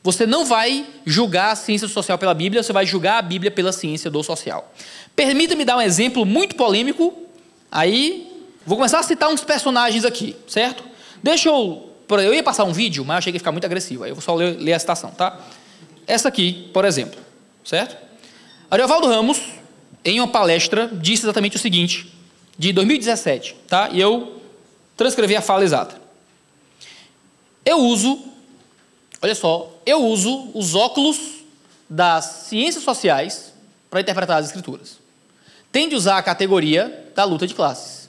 [0.03, 3.71] Você não vai julgar a ciência social pela Bíblia, você vai julgar a Bíblia pela
[3.71, 4.73] ciência do social.
[5.15, 7.13] Permita-me dar um exemplo muito polêmico.
[7.71, 8.30] Aí,
[8.65, 10.83] vou começar a citar uns personagens aqui, certo?
[11.21, 11.89] Deixa eu.
[12.09, 14.03] Eu ia passar um vídeo, mas achei que ia ficar muito agressivo.
[14.03, 15.39] Aí eu vou só ler, ler a citação, tá?
[16.05, 17.17] Essa aqui, por exemplo,
[17.63, 17.95] certo?
[18.69, 19.41] Ariovaldo Ramos,
[20.03, 22.13] em uma palestra, disse exatamente o seguinte,
[22.57, 23.89] de 2017, tá?
[23.91, 24.41] E eu
[24.97, 26.01] transcrevi a fala exata.
[27.63, 28.19] Eu uso,
[29.21, 31.17] olha só, eu uso os óculos
[31.89, 33.53] das ciências sociais
[33.89, 34.99] para interpretar as escrituras.
[35.71, 38.00] Tem de usar a categoria da luta de classes.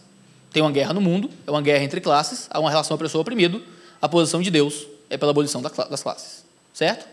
[0.52, 3.62] Tem uma guerra no mundo, é uma guerra entre classes, há uma relação opressor-oprimido,
[4.00, 6.44] a posição de Deus é pela abolição das classes.
[6.74, 7.06] Certo?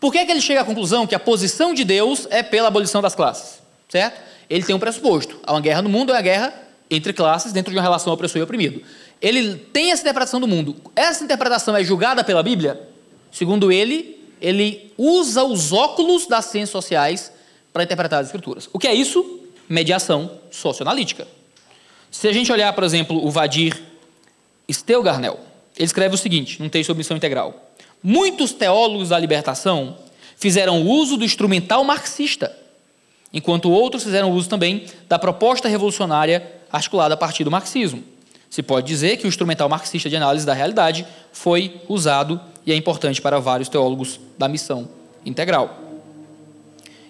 [0.00, 2.68] Por que, é que ele chega à conclusão que a posição de Deus é pela
[2.68, 3.64] abolição das classes?
[3.88, 4.20] certo?
[4.50, 5.38] Ele tem um pressuposto.
[5.44, 6.52] Há uma guerra no mundo, é uma guerra
[6.90, 8.82] entre classes dentro de uma relação opressor e oprimido.
[9.22, 10.76] Ele tem essa interpretação do mundo.
[10.94, 12.88] Essa interpretação é julgada pela Bíblia?
[13.30, 17.32] Segundo ele, ele usa os óculos das ciências sociais
[17.72, 18.68] para interpretar as escrituras.
[18.72, 19.40] O que é isso?
[19.68, 21.26] Mediação socioanalítica.
[22.14, 23.76] Se a gente olhar, por exemplo, o Vadir
[24.70, 25.36] Stelgarnel,
[25.76, 27.72] ele escreve o seguinte, num texto sobre missão integral.
[28.00, 29.96] Muitos teólogos da libertação
[30.36, 32.56] fizeram uso do instrumental marxista
[33.32, 38.04] enquanto outros fizeram uso também da proposta revolucionária articulada a partir do marxismo.
[38.48, 42.76] Se pode dizer que o instrumental marxista de análise da realidade foi usado e é
[42.76, 44.88] importante para vários teólogos da missão
[45.26, 45.80] integral.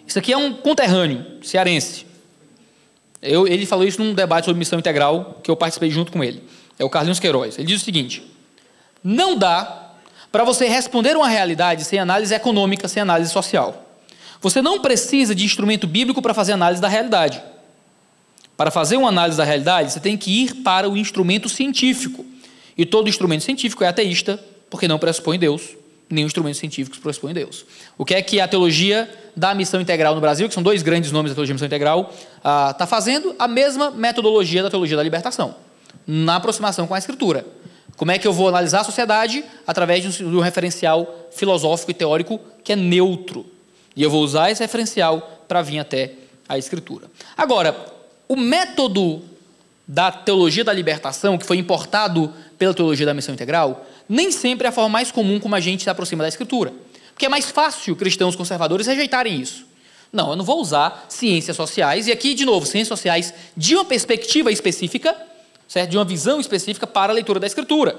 [0.06, 2.13] Isso aqui é um conterrâneo cearense.
[3.24, 6.42] Eu, ele falou isso num debate sobre missão integral que eu participei junto com ele.
[6.78, 7.56] É o Carlinhos Queiroz.
[7.56, 8.22] Ele diz o seguinte:
[9.02, 9.92] não dá
[10.30, 13.82] para você responder uma realidade sem análise econômica, sem análise social.
[14.42, 17.42] Você não precisa de instrumento bíblico para fazer análise da realidade.
[18.58, 22.26] Para fazer uma análise da realidade, você tem que ir para o instrumento científico.
[22.76, 25.76] E todo instrumento científico é ateísta, porque não pressupõe Deus
[26.14, 27.66] nenhum instrumento científico que se Deus.
[27.98, 31.10] O que é que a teologia da missão integral no Brasil, que são dois grandes
[31.10, 33.34] nomes da teologia da missão integral, está ah, fazendo?
[33.38, 35.56] A mesma metodologia da teologia da libertação,
[36.06, 37.44] na aproximação com a Escritura.
[37.96, 39.44] Como é que eu vou analisar a sociedade?
[39.66, 43.46] Através de um referencial filosófico e teórico que é neutro.
[43.96, 46.12] E eu vou usar esse referencial para vir até
[46.48, 47.06] a Escritura.
[47.36, 47.76] Agora,
[48.28, 49.22] o método
[49.86, 54.70] da teologia da libertação, que foi importado pela teologia da missão integral, nem sempre é
[54.70, 56.72] a forma mais comum como a gente se aproxima da Escritura.
[57.12, 59.66] Porque é mais fácil cristãos conservadores rejeitarem isso.
[60.12, 63.84] Não, eu não vou usar ciências sociais, e aqui, de novo, ciências sociais de uma
[63.84, 65.16] perspectiva específica,
[65.66, 65.90] certo?
[65.90, 67.98] de uma visão específica para a leitura da Escritura.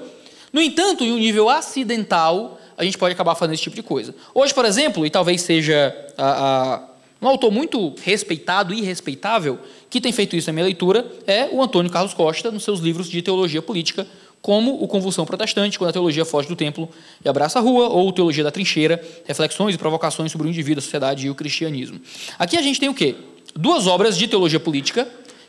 [0.52, 4.14] No entanto, em um nível acidental, a gente pode acabar fazendo esse tipo de coisa.
[4.34, 6.82] Hoje, por exemplo, e talvez seja a, a,
[7.20, 9.58] um autor muito respeitado e respeitável,
[9.90, 13.10] que tem feito isso na minha leitura, é o Antônio Carlos Costa, nos seus livros
[13.10, 14.06] de teologia política,
[14.42, 16.88] como o Convulsão Protestante, quando a teologia foge do templo
[17.24, 20.82] e abraça a rua, ou Teologia da Trincheira, reflexões e provocações sobre o indivíduo, a
[20.82, 22.00] sociedade e o cristianismo.
[22.38, 23.16] Aqui a gente tem o quê?
[23.54, 25.08] Duas obras de teologia política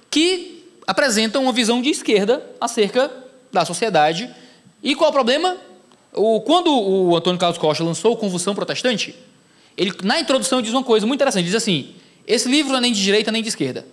[0.10, 3.12] que apresentam uma visão de esquerda acerca
[3.52, 4.30] da sociedade.
[4.82, 5.58] E qual é o problema?
[6.13, 9.13] O, quando o Antônio Carlos Costa lançou o Convulsão Protestante,
[9.78, 11.93] ele, na introdução, diz uma coisa muito interessante: diz assim,
[12.26, 13.86] esse livro não é nem de direita nem de esquerda.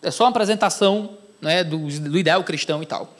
[0.00, 3.16] É só uma apresentação né, do, do ideal cristão e tal.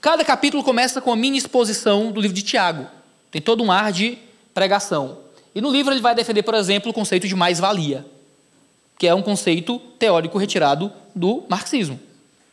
[0.00, 2.86] Cada capítulo começa com a mini exposição do livro de Tiago.
[3.30, 4.16] Tem todo um ar de
[4.54, 5.18] pregação.
[5.54, 8.06] E no livro ele vai defender, por exemplo, o conceito de mais-valia,
[8.98, 12.00] que é um conceito teórico retirado do marxismo,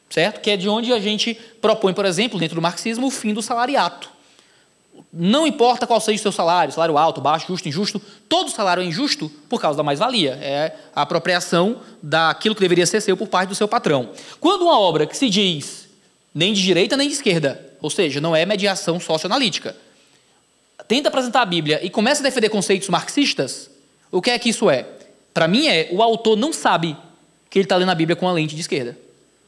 [0.09, 0.41] certo?
[0.41, 3.41] Que é de onde a gente propõe, por exemplo, dentro do marxismo, o fim do
[3.41, 4.09] salariato.
[5.13, 8.85] Não importa qual seja o seu salário, salário alto, baixo, justo, injusto, todo salário é
[8.85, 10.37] injusto por causa da mais-valia.
[10.41, 14.09] É a apropriação daquilo que deveria ser seu por parte do seu patrão.
[14.41, 15.86] Quando uma obra que se diz
[16.37, 19.75] nem de direita nem de esquerda, ou seja, não é mediação socioanalítica.
[20.87, 23.71] Tenta apresentar a Bíblia e começa a defender conceitos marxistas,
[24.11, 24.85] o que é que isso é?
[25.33, 26.95] Para mim é, o autor não sabe
[27.49, 28.95] que ele está lendo a Bíblia com a lente de esquerda.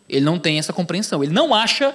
[0.10, 1.24] Ele não tem essa compreensão.
[1.24, 1.94] Ele não acha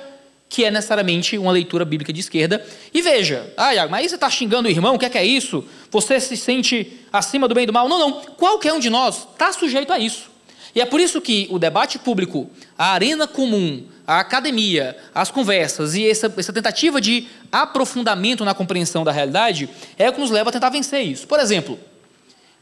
[0.48, 2.64] que é necessariamente uma leitura bíblica de esquerda.
[2.92, 5.24] E veja, ah, mas aí você está xingando o irmão, o que é, que é
[5.24, 5.64] isso?
[5.90, 7.88] Você se sente acima do bem e do mal?
[7.88, 8.12] Não, não.
[8.37, 10.30] Qualquer um de nós está sujeito a isso.
[10.72, 15.94] E é por isso que o debate público, a arena comum, a academia, as conversas
[15.94, 20.50] e essa, essa tentativa de aprofundamento na compreensão da realidade é o que nos leva
[20.50, 21.26] a tentar vencer isso.
[21.26, 21.78] Por exemplo,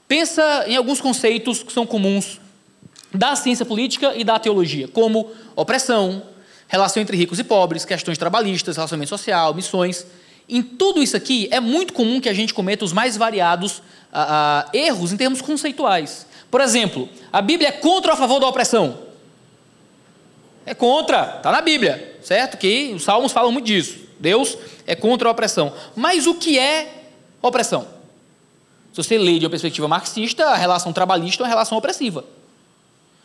[0.07, 2.40] pensa em alguns conceitos que são comuns
[3.12, 6.22] da ciência política e da teologia, como opressão,
[6.68, 10.07] relação entre ricos e pobres, questões trabalhistas, relacionamento social, missões.
[10.48, 14.66] Em tudo isso aqui, é muito comum que a gente cometa os mais variados ah,
[14.66, 16.26] ah, erros em termos conceituais.
[16.50, 19.12] Por exemplo, a Bíblia é contra ou a favor da opressão?
[20.64, 22.57] É contra, está na Bíblia, certo?
[22.57, 23.98] Que os salmos falam muito disso.
[24.18, 25.72] Deus é contra a opressão.
[25.96, 27.07] Mas o que é
[27.40, 27.87] opressão?
[28.92, 32.25] Se você lê de uma perspectiva marxista, a relação trabalhista é uma relação opressiva.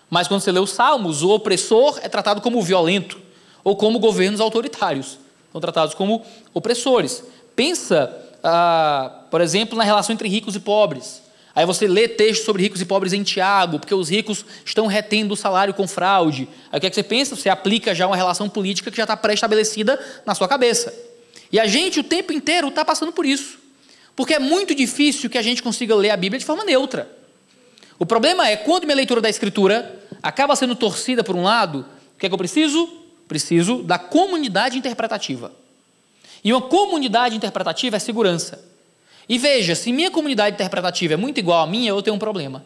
[0.09, 3.19] Mas quando você lê os salmos, o opressor é tratado como violento
[3.63, 5.19] ou como governos autoritários.
[5.51, 6.23] São tratados como
[6.53, 7.23] opressores.
[7.55, 11.21] Pensa, ah, por exemplo, na relação entre ricos e pobres.
[11.57, 15.33] Aí você lê textos sobre ricos e pobres em Tiago, porque os ricos estão retendo
[15.33, 16.47] o salário com fraude.
[16.71, 17.35] Aí o que, é que você pensa?
[17.35, 20.93] Você aplica já uma relação política que já está pré-estabelecida na sua cabeça.
[21.51, 23.57] E a gente o tempo inteiro está passando por isso.
[24.15, 27.09] Porque é muito difícil que a gente consiga ler a Bíblia de forma neutra.
[27.97, 32.19] O problema é quando minha leitura da Escritura acaba sendo torcida por um lado, o
[32.19, 32.87] que é que eu preciso?
[33.27, 35.51] Preciso da comunidade interpretativa.
[36.43, 38.76] E uma comunidade interpretativa é segurança.
[39.29, 42.65] E veja, se minha comunidade interpretativa é muito igual à minha, eu tenho um problema.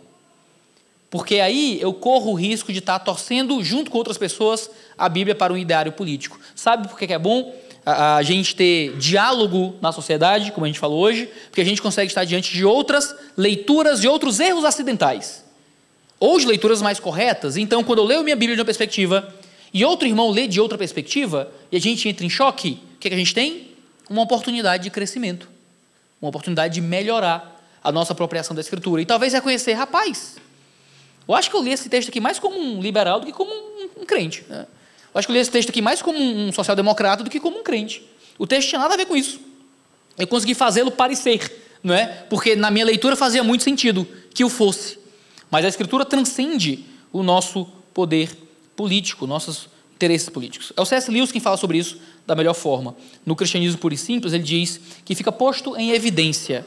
[1.10, 5.36] Porque aí eu corro o risco de estar torcendo, junto com outras pessoas, a Bíblia
[5.36, 6.40] para um ideário político.
[6.56, 7.54] Sabe por que é bom
[7.86, 11.28] a, gente ter diálogo na sociedade, como a gente falou hoje?
[11.50, 15.44] Porque a gente consegue estar diante de outras leituras, de outros erros acidentais.
[16.20, 17.58] Ou de leituras mais corretas.
[17.58, 19.34] Então, quando eu leio minha Bíblia de uma perspectiva
[19.74, 23.08] e outro irmão lê de outra perspectiva, e a gente entra em choque, o que,
[23.08, 23.68] é que a gente tem?
[24.10, 25.51] Uma oportunidade de crescimento
[26.22, 29.02] uma oportunidade de melhorar a nossa apropriação da Escritura.
[29.02, 30.36] E talvez reconhecer, rapaz,
[31.28, 33.52] eu acho que eu li esse texto aqui mais como um liberal do que como
[33.52, 34.46] um, um crente.
[34.48, 34.68] Né?
[35.14, 37.60] Eu acho que eu li esse texto aqui mais como um social-democrata do que como
[37.60, 38.08] um crente.
[38.38, 39.40] O texto tinha nada a ver com isso.
[40.18, 42.06] Eu consegui fazê-lo parecer, não é?
[42.30, 45.00] Porque na minha leitura fazia muito sentido que o fosse.
[45.50, 48.32] Mas a Escritura transcende o nosso poder
[48.76, 50.72] político, nossos interesses políticos.
[50.76, 51.10] É o C.S.
[51.10, 52.96] Lewis quem fala sobre isso da melhor forma.
[53.26, 56.66] No Cristianismo Puro e Simples, ele diz que fica posto em evidência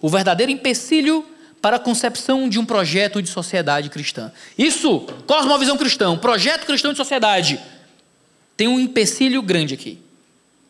[0.00, 1.24] o verdadeiro empecilho
[1.62, 4.30] para a concepção de um projeto de sociedade cristã.
[4.58, 7.58] Isso, cosmovisão cristã, projeto cristão de sociedade,
[8.54, 9.98] tem um empecilho grande aqui.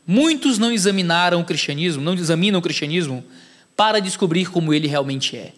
[0.06, 3.24] Muitos não examinaram o cristianismo, não examinam o cristianismo
[3.74, 5.52] para descobrir como ele realmente é.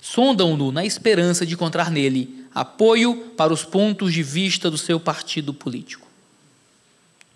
[0.00, 5.52] Sondam-no na esperança de encontrar nele apoio para os pontos de vista do seu partido
[5.52, 6.09] político.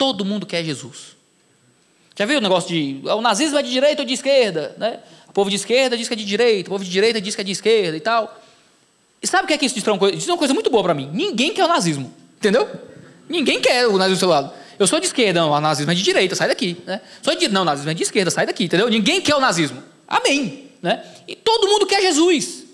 [0.04, 1.16] Todo mundo quer Jesus.
[2.14, 4.74] Já viu o negócio de o nazismo é de direita ou de esquerda?
[4.76, 5.00] Né?
[5.26, 7.40] O povo de esquerda diz que é de direita, o povo de direita diz que
[7.40, 8.38] é de esquerda e tal.
[9.22, 10.14] E sabe o que é que isso diz uma coisa?
[10.14, 11.08] Diz uma coisa muito boa para mim.
[11.10, 12.12] Ninguém quer o nazismo.
[12.36, 12.68] Entendeu?
[13.26, 14.52] Ninguém quer o nazismo do seu lado.
[14.78, 16.76] Eu sou de esquerda, não, o nazismo é de direita, sai daqui.
[16.84, 17.00] Né?
[17.22, 18.90] Sou de, não, o nazismo é de esquerda, sai daqui, entendeu?
[18.90, 19.82] Ninguém quer o nazismo.
[20.06, 20.68] Amém.
[20.82, 21.02] Né?
[21.26, 22.64] E todo mundo quer Jesus.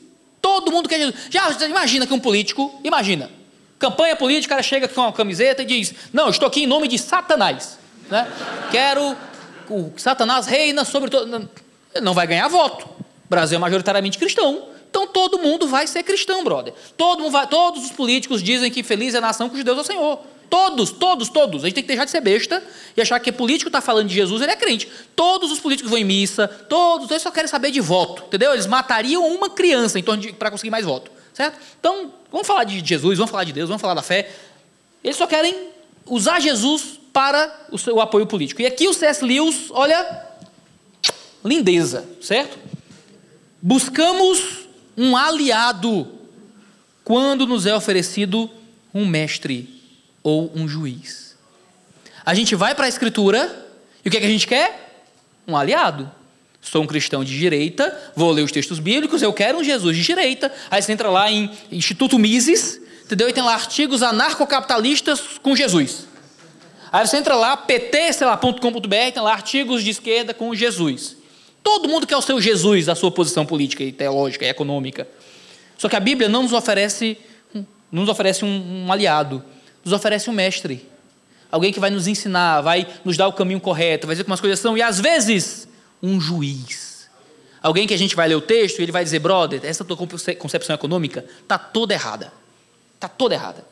[0.43, 1.15] Todo mundo quer Jesus.
[1.31, 3.31] Já imagina que um político, imagina,
[3.81, 6.87] campanha política, o cara chega com uma camiseta e diz: Não, estou aqui em nome
[6.87, 7.79] de Satanás.
[8.09, 8.31] Né?
[8.71, 9.17] Quero
[9.69, 11.49] o Satanás reina sobre todo.
[12.01, 12.85] Não vai ganhar voto.
[12.87, 14.69] O Brasil é majoritariamente cristão.
[14.89, 16.75] Então todo mundo vai ser cristão, brother.
[16.97, 19.85] Todo vai, todos os políticos dizem que feliz é a nação cujo Deus é o
[19.85, 20.19] Senhor.
[20.51, 21.63] Todos, todos, todos.
[21.63, 22.61] A gente tem que deixar de ser besta
[22.97, 24.89] e achar que político está falando de Jesus, ele é crente.
[25.15, 28.53] Todos os políticos vão em missa, todos, eles só querem saber de voto, entendeu?
[28.53, 29.97] Eles matariam uma criança
[30.37, 31.09] para conseguir mais voto,
[31.41, 31.59] certo?
[31.79, 34.31] Então, vamos falar de Jesus, vamos falar de Deus, vamos falar da fé.
[35.03, 35.71] Eles só querem
[36.05, 38.61] usar Jesus para o seu apoio político.
[38.61, 39.25] E aqui o C.S.
[39.25, 40.27] Lewis, olha,
[41.43, 42.59] lindeza, certo?
[43.63, 46.07] Buscamos um aliado
[47.03, 48.51] quando nos é oferecido
[48.93, 49.83] um mestre
[50.23, 51.39] ou um juiz.
[52.23, 53.67] A gente vai para a Escritura
[54.05, 55.05] e o que, é que a gente quer?
[55.49, 56.11] Um aliado.
[56.61, 60.03] Sou um cristão de direita, vou ler os textos bíblicos, eu quero um Jesus de
[60.03, 60.53] direita.
[60.71, 63.29] Aí você entra lá em Instituto Mises, entendeu?
[63.29, 66.07] E tem lá artigos anarcocapitalistas com Jesus.
[66.93, 71.17] Aí você entra lá, pt, sei lá, tem lá artigos de esquerda com Jesus.
[71.63, 75.09] Todo mundo quer o seu Jesus, a sua posição política e teológica e econômica.
[75.79, 77.17] Só que a Bíblia não nos oferece,
[77.55, 79.43] não nos oferece um, um aliado
[79.85, 80.87] nos oferece um mestre.
[81.51, 84.41] Alguém que vai nos ensinar, vai nos dar o caminho correto, vai dizer como as
[84.41, 85.67] coisas são, e às vezes,
[86.03, 87.09] um juiz.
[87.63, 89.97] Alguém que a gente vai ler o texto e ele vai dizer, brother, essa tua
[89.97, 92.33] concepção econômica está toda errada.
[92.95, 93.65] Está toda errada.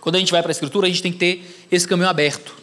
[0.00, 2.62] Quando a gente vai para a Escritura, a gente tem que ter esse caminho aberto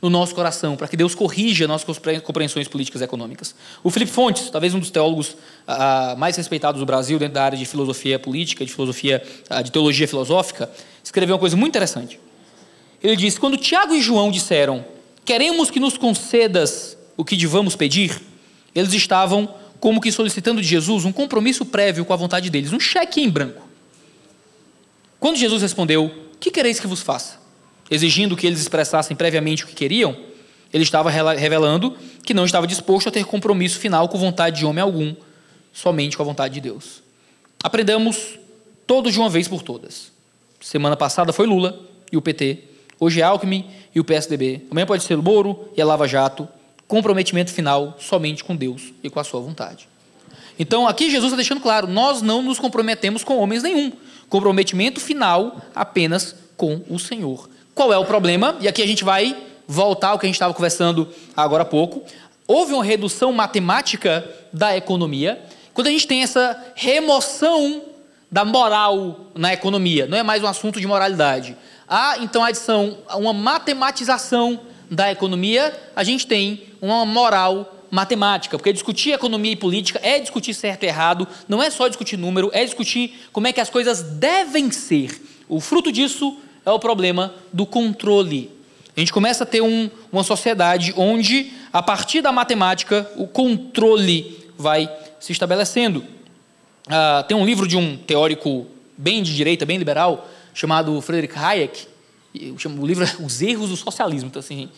[0.00, 3.54] no nosso coração, para que Deus corrija nossas compreensões políticas e econômicas.
[3.82, 7.58] O Felipe Fontes, talvez um dos teólogos ah, mais respeitados do Brasil dentro da área
[7.58, 10.70] de filosofia política, de filosofia, ah, de teologia filosófica,
[11.02, 12.20] escreveu uma coisa muito interessante.
[13.02, 14.84] Ele disse: Quando Tiago e João disseram,
[15.24, 18.22] queremos que nos concedas o que devamos pedir,
[18.72, 22.78] eles estavam como que solicitando de Jesus um compromisso prévio com a vontade deles, um
[22.78, 23.68] cheque em branco.
[25.18, 27.40] Quando Jesus respondeu: Que quereis que vos faça?
[27.90, 30.16] Exigindo que eles expressassem previamente o que queriam,
[30.72, 34.82] ele estava revelando que não estava disposto a ter compromisso final com vontade de homem
[34.82, 35.14] algum,
[35.72, 37.02] somente com a vontade de Deus.
[37.62, 38.38] Aprendamos
[38.86, 40.12] todos de uma vez por todas.
[40.60, 41.80] Semana passada foi Lula
[42.12, 42.64] e o PT.
[43.00, 44.66] Hoje é Alckmin e o PSDB.
[44.70, 46.48] Amanhã pode ser Moro e a Lava Jato.
[46.88, 49.86] Comprometimento final somente com Deus e com a sua vontade.
[50.58, 53.92] Então, aqui Jesus está deixando claro: nós não nos comprometemos com homens nenhum.
[54.28, 57.48] Comprometimento final apenas com o Senhor.
[57.74, 58.56] Qual é o problema?
[58.60, 62.02] E aqui a gente vai voltar ao que a gente estava conversando agora há pouco.
[62.46, 65.40] Houve uma redução matemática da economia.
[65.74, 67.82] Quando a gente tem essa remoção
[68.32, 71.56] da moral na economia, não é mais um assunto de moralidade.
[71.86, 78.72] Há então a adição, uma matematização da economia, a gente tem uma moral matemática, porque
[78.72, 82.64] discutir economia e política é discutir certo e errado, não é só discutir número, é
[82.64, 85.20] discutir como é que as coisas devem ser.
[85.48, 88.50] O fruto disso é o problema do controle.
[88.96, 94.36] A gente começa a ter um, uma sociedade onde, a partir da matemática, o controle
[94.56, 96.00] vai se estabelecendo.
[96.00, 101.86] Uh, tem um livro de um teórico bem de direita, bem liberal, chamado Friedrich Hayek.
[102.34, 104.28] O livro é Os Erros do Socialismo.
[104.28, 104.68] Então, assim,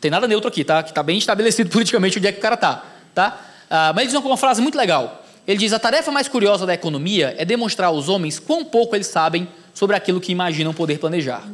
[0.00, 0.82] tem nada neutro aqui, tá?
[0.82, 2.84] Que está bem estabelecido politicamente onde é que o cara está.
[3.14, 3.40] Tá?
[3.66, 5.24] Uh, mas ele diz uma, uma frase muito legal.
[5.46, 9.06] Ele diz: A tarefa mais curiosa da economia é demonstrar aos homens quão pouco eles
[9.06, 11.46] sabem sobre aquilo que imaginam poder planejar.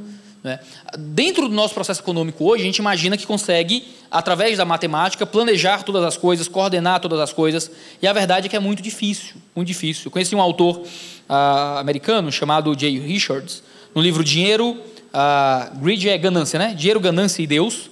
[0.42, 0.58] Né?
[0.98, 5.82] Dentro do nosso processo econômico hoje, a gente imagina que consegue, através da matemática, planejar
[5.82, 9.34] todas as coisas, coordenar todas as coisas, e a verdade é que é muito difícil,
[9.54, 10.04] muito difícil.
[10.06, 13.62] Eu conheci um autor uh, americano chamado Jay Richards,
[13.94, 14.78] no livro Dinheiro,
[15.12, 16.74] uh, Greed é ganância, né?
[16.74, 17.90] Dinheiro, ganância e Deus.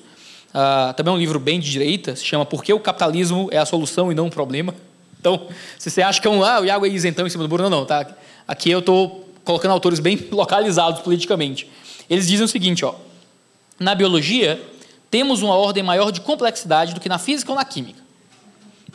[0.48, 3.58] Uh, também é um livro bem de direita, se chama Por que o capitalismo é
[3.58, 4.74] a solução e não um problema.
[5.20, 5.48] Então,
[5.78, 7.64] se você acha que é um, ah, o Iago é isentão em cima do muro,
[7.64, 8.06] não, não, tá?
[8.46, 11.68] Aqui eu estou colocando autores bem localizados politicamente.
[12.08, 12.94] Eles dizem o seguinte, ó,
[13.78, 14.60] na biologia,
[15.10, 18.00] temos uma ordem maior de complexidade do que na física ou na química.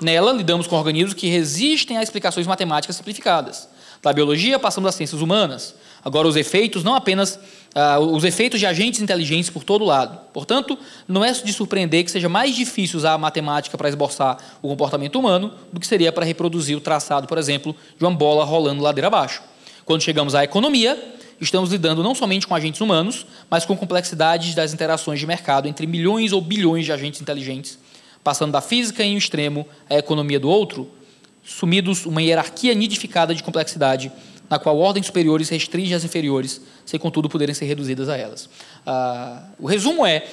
[0.02, 3.70] Nela, lidamos com organismos que resistem a explicações matemáticas simplificadas.
[4.02, 5.76] Da biologia, passamos às ciências humanas.
[6.04, 7.40] Agora, os efeitos não apenas
[7.76, 10.20] uh, os efeitos de agentes inteligentes por todo lado.
[10.32, 14.68] Portanto, não é de surpreender que seja mais difícil usar a matemática para esboçar o
[14.68, 18.82] comportamento humano do que seria para reproduzir o traçado, por exemplo, de uma bola rolando
[18.82, 19.42] ladeira abaixo.
[19.86, 20.98] Quando chegamos à economia,
[21.42, 25.86] estamos lidando não somente com agentes humanos, mas com complexidades das interações de mercado entre
[25.86, 27.78] milhões ou bilhões de agentes inteligentes,
[28.24, 30.90] passando da física em um extremo à economia do outro,
[31.44, 34.10] sumidos uma hierarquia nidificada de complexidade
[34.54, 38.48] na qual ordens superiores restringem as inferiores, sem contudo poderem ser reduzidas a elas.
[38.86, 40.24] Ah, o resumo é: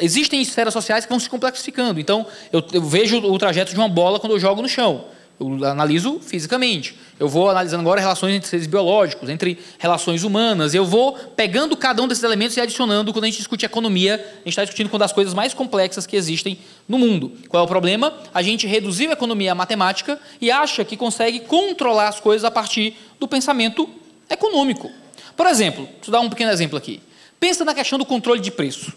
[0.00, 2.00] existem esferas sociais que vão se complexificando.
[2.00, 5.04] Então, eu, eu vejo o trajeto de uma bola quando eu jogo no chão.
[5.40, 6.96] Eu analiso fisicamente.
[7.18, 10.74] Eu vou analisando agora relações entre seres biológicos, entre relações humanas.
[10.74, 14.14] Eu vou pegando cada um desses elementos e adicionando quando a gente discute economia.
[14.14, 16.58] A gente está discutindo uma das coisas mais complexas que existem
[16.88, 17.32] no mundo.
[17.48, 18.12] Qual é o problema?
[18.34, 22.50] A gente reduziu a economia à matemática e acha que consegue controlar as coisas a
[22.50, 23.88] partir do pensamento
[24.28, 24.90] econômico.
[25.36, 27.00] Por exemplo, eu dar um pequeno exemplo aqui.
[27.38, 28.92] Pensa na questão do controle de preço.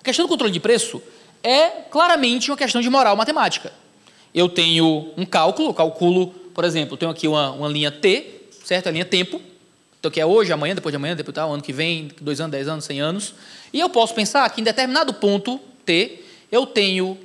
[0.00, 1.00] A questão do controle de preço
[1.44, 3.72] é claramente uma questão de moral matemática
[4.34, 8.88] eu tenho um cálculo, calculo, por exemplo, tenho aqui uma, uma linha T, certo?
[8.88, 9.40] A linha tempo,
[9.98, 12.52] então que é hoje, amanhã, depois de amanhã, depois tal, ano que vem, dois anos,
[12.52, 13.34] dez anos, cem anos.
[13.72, 16.22] E eu posso pensar que em determinado ponto T,
[16.52, 17.18] eu tenho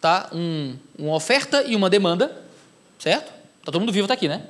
[0.00, 2.34] tá, um, uma oferta e uma demanda,
[2.98, 3.26] certo?
[3.64, 4.42] Tá todo mundo vivo, está aqui, né?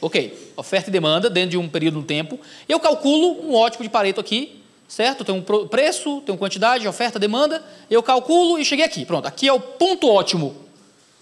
[0.00, 2.40] Ok, oferta e demanda dentro de um período de tempo.
[2.68, 5.24] Eu calculo um ótimo de Pareto aqui, certo?
[5.24, 7.62] Tem um preço, tem uma quantidade, oferta, demanda.
[7.90, 9.04] Eu calculo e cheguei aqui.
[9.04, 10.56] Pronto, aqui é o ponto ótimo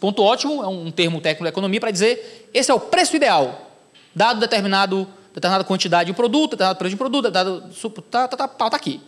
[0.00, 3.70] Ponto ótimo é um termo técnico da economia para dizer esse é o preço ideal,
[4.14, 7.62] dado determinado, determinada quantidade de produto, determinado preço de produto, dado,
[8.10, 9.00] tá, tá, tá, tá, tá aqui.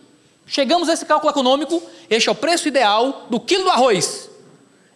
[0.45, 4.29] Chegamos a esse cálculo econômico, este é o preço ideal do quilo do arroz.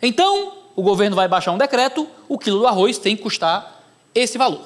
[0.01, 3.81] Então, o governo vai baixar um decreto, o quilo do arroz tem que custar
[4.13, 4.61] esse valor.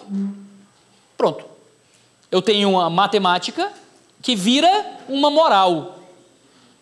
[1.16, 1.46] Pronto.
[2.32, 3.72] Eu tenho uma matemática
[4.22, 6.00] que vira uma moral.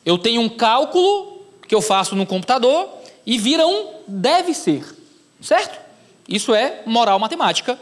[0.05, 2.96] Eu tenho um cálculo que eu faço no computador
[3.28, 4.86] e vira um deve ser.
[5.41, 5.78] Certo?
[6.30, 7.78] Isso é moral matemática.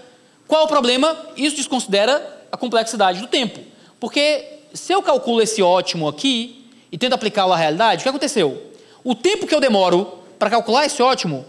[0.48, 1.16] Qual o problema?
[1.38, 3.60] Isso desconsidera a complexidade do tempo.
[4.00, 4.44] Porque
[4.74, 8.72] se eu calculo esse ótimo aqui e tento aplicá-lo à realidade, o que aconteceu?
[9.04, 11.46] O tempo que eu demoro para calcular esse ótimo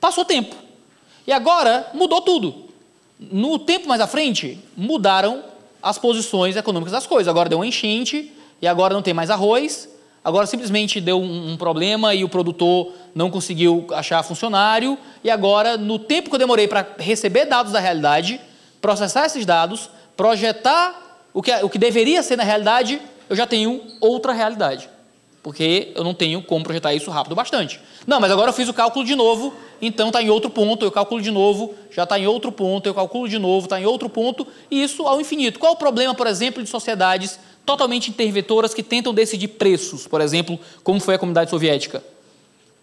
[0.00, 0.54] passou tempo.
[1.26, 2.66] E agora mudou tudo.
[3.18, 5.42] No tempo mais à frente, mudaram
[5.82, 7.28] as posições econômicas das coisas.
[7.28, 9.88] Agora deu uma enchente e agora não tem mais arroz
[10.26, 15.76] Agora simplesmente deu um, um problema e o produtor não conseguiu achar funcionário, e agora,
[15.76, 18.40] no tempo que eu demorei para receber dados da realidade,
[18.80, 23.00] processar esses dados, projetar o que, o que deveria ser na realidade,
[23.30, 24.90] eu já tenho outra realidade.
[25.44, 27.80] Porque eu não tenho como projetar isso rápido bastante.
[28.04, 30.90] Não, mas agora eu fiz o cálculo de novo, então está em outro ponto, eu
[30.90, 34.08] calculo de novo, já está em outro ponto, eu calculo de novo, está em outro
[34.08, 35.60] ponto, e isso ao infinito.
[35.60, 40.58] Qual o problema, por exemplo, de sociedades totalmente interventoras que tentam decidir preços, por exemplo,
[40.84, 42.02] como foi a comunidade soviética.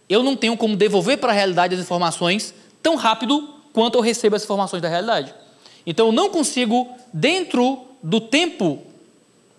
[0.10, 2.54] Eu não tenho como devolver para a realidade as informações
[2.84, 5.34] tão rápido quanto eu recebo as informações da realidade.
[5.86, 8.84] Então eu não consigo, dentro do tempo,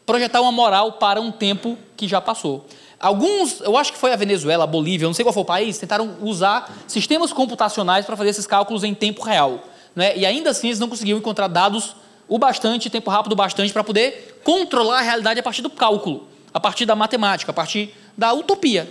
[0.05, 2.67] projetar uma moral para um tempo que já passou.
[3.01, 5.79] Alguns, eu acho que foi a Venezuela, a Bolívia, não sei qual foi o país,
[5.79, 9.63] tentaram usar sistemas computacionais para fazer esses cálculos em tempo real.
[9.97, 10.17] Né?
[10.17, 11.97] E ainda assim eles não conseguiam encontrar dados
[12.29, 16.61] o bastante, tempo rápido bastante para poder controlar a realidade a partir do cálculo, a
[16.61, 18.89] partir da matemática, a partir da utopia.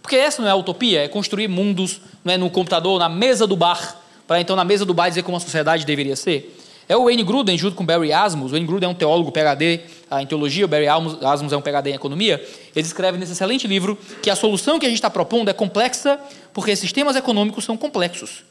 [0.00, 3.56] Porque essa não é a utopia, é construir mundos é, no computador, na mesa do
[3.56, 3.96] bar,
[4.26, 6.58] para então na mesa do bar dizer como a sociedade deveria ser.
[6.88, 8.50] É o Wayne Gruden, junto com Barry Asmus.
[8.50, 9.80] O Wayne Gruden é um teólogo PhD
[10.20, 12.44] em teologia, o Barry Asmus é um PhD em economia.
[12.74, 16.18] Ele escreve nesse excelente livro que a solução que a gente está propondo é complexa
[16.52, 18.44] porque sistemas econômicos são complexos.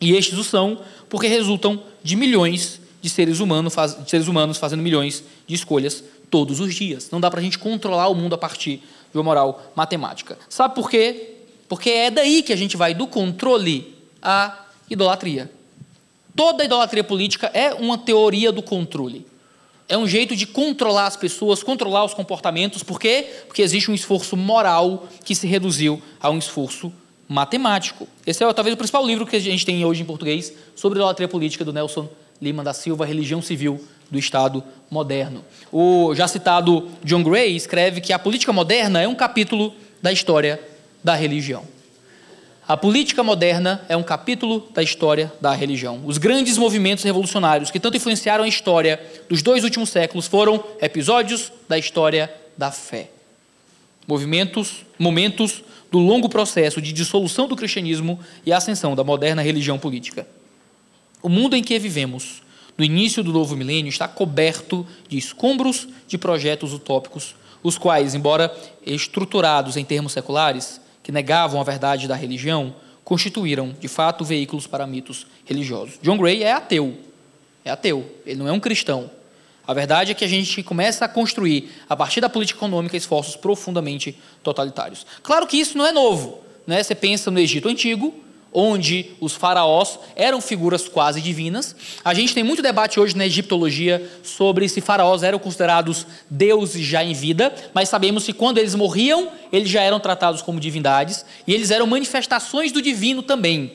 [0.00, 0.78] E estes o são
[1.08, 6.60] porque resultam de milhões de seres, humanos, de seres humanos fazendo milhões de escolhas todos
[6.60, 7.10] os dias.
[7.10, 10.38] Não dá para a gente controlar o mundo a partir de uma moral matemática.
[10.48, 11.36] Sabe por quê?
[11.68, 15.50] Porque é daí que a gente vai do controle à idolatria.
[16.36, 19.26] Toda idolatria política é uma teoria do controle.
[19.88, 22.82] É um jeito de controlar as pessoas, controlar os comportamentos.
[22.82, 23.26] Por quê?
[23.46, 26.92] Porque existe um esforço moral que se reduziu a um esforço
[27.28, 28.06] matemático.
[28.26, 31.28] Esse é talvez o principal livro que a gente tem hoje em português sobre idolatria
[31.28, 32.08] política do Nelson
[32.40, 35.44] Lima da Silva, Religião Civil do Estado Moderno.
[35.70, 40.60] O já citado John Gray escreve que a política moderna é um capítulo da história
[41.02, 41.64] da religião.
[42.66, 46.02] A política moderna é um capítulo da história da religião.
[46.04, 51.52] Os grandes movimentos revolucionários que tanto influenciaram a história dos dois últimos séculos foram episódios
[51.68, 53.10] da história da fé.
[54.06, 60.26] Movimentos, momentos do longo processo de dissolução do cristianismo e ascensão da moderna religião política.
[61.22, 62.42] O mundo em que vivemos
[62.80, 68.50] no início do novo milênio, está coberto de escombros de projetos utópicos, os quais, embora
[68.86, 74.86] estruturados em termos seculares, que negavam a verdade da religião, constituíram, de fato, veículos para
[74.86, 75.98] mitos religiosos.
[76.02, 76.96] John Gray é ateu.
[77.66, 78.10] É ateu.
[78.24, 79.10] Ele não é um cristão.
[79.66, 83.36] A verdade é que a gente começa a construir, a partir da política econômica, esforços
[83.36, 85.04] profundamente totalitários.
[85.22, 86.40] Claro que isso não é novo.
[86.66, 86.82] Né?
[86.82, 88.14] Você pensa no Egito Antigo,
[88.52, 91.74] onde os faraós eram figuras quase divinas.
[92.04, 97.02] A gente tem muito debate hoje na egiptologia sobre se faraós eram considerados deuses já
[97.04, 101.54] em vida, mas sabemos que quando eles morriam, eles já eram tratados como divindades e
[101.54, 103.72] eles eram manifestações do divino também.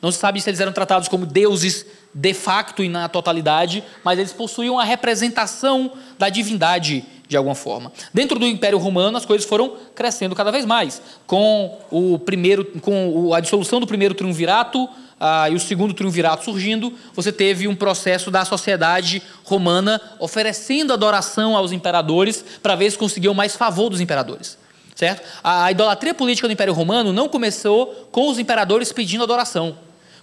[0.00, 4.18] Não se sabe se eles eram tratados como deuses de facto e na totalidade, mas
[4.18, 7.92] eles possuíam a representação da divindade de alguma forma.
[8.12, 11.02] Dentro do Império Romano, as coisas foram crescendo cada vez mais.
[11.26, 14.88] Com o primeiro, com a dissolução do primeiro triunvirato
[15.20, 21.54] ah, e o segundo triunvirato surgindo, você teve um processo da sociedade romana oferecendo adoração
[21.54, 24.56] aos imperadores para ver se conseguiam mais favor dos imperadores.
[24.94, 25.22] Certo?
[25.44, 29.76] A, idolatria política do Império Romano não começou com os imperadores pedindo adoração.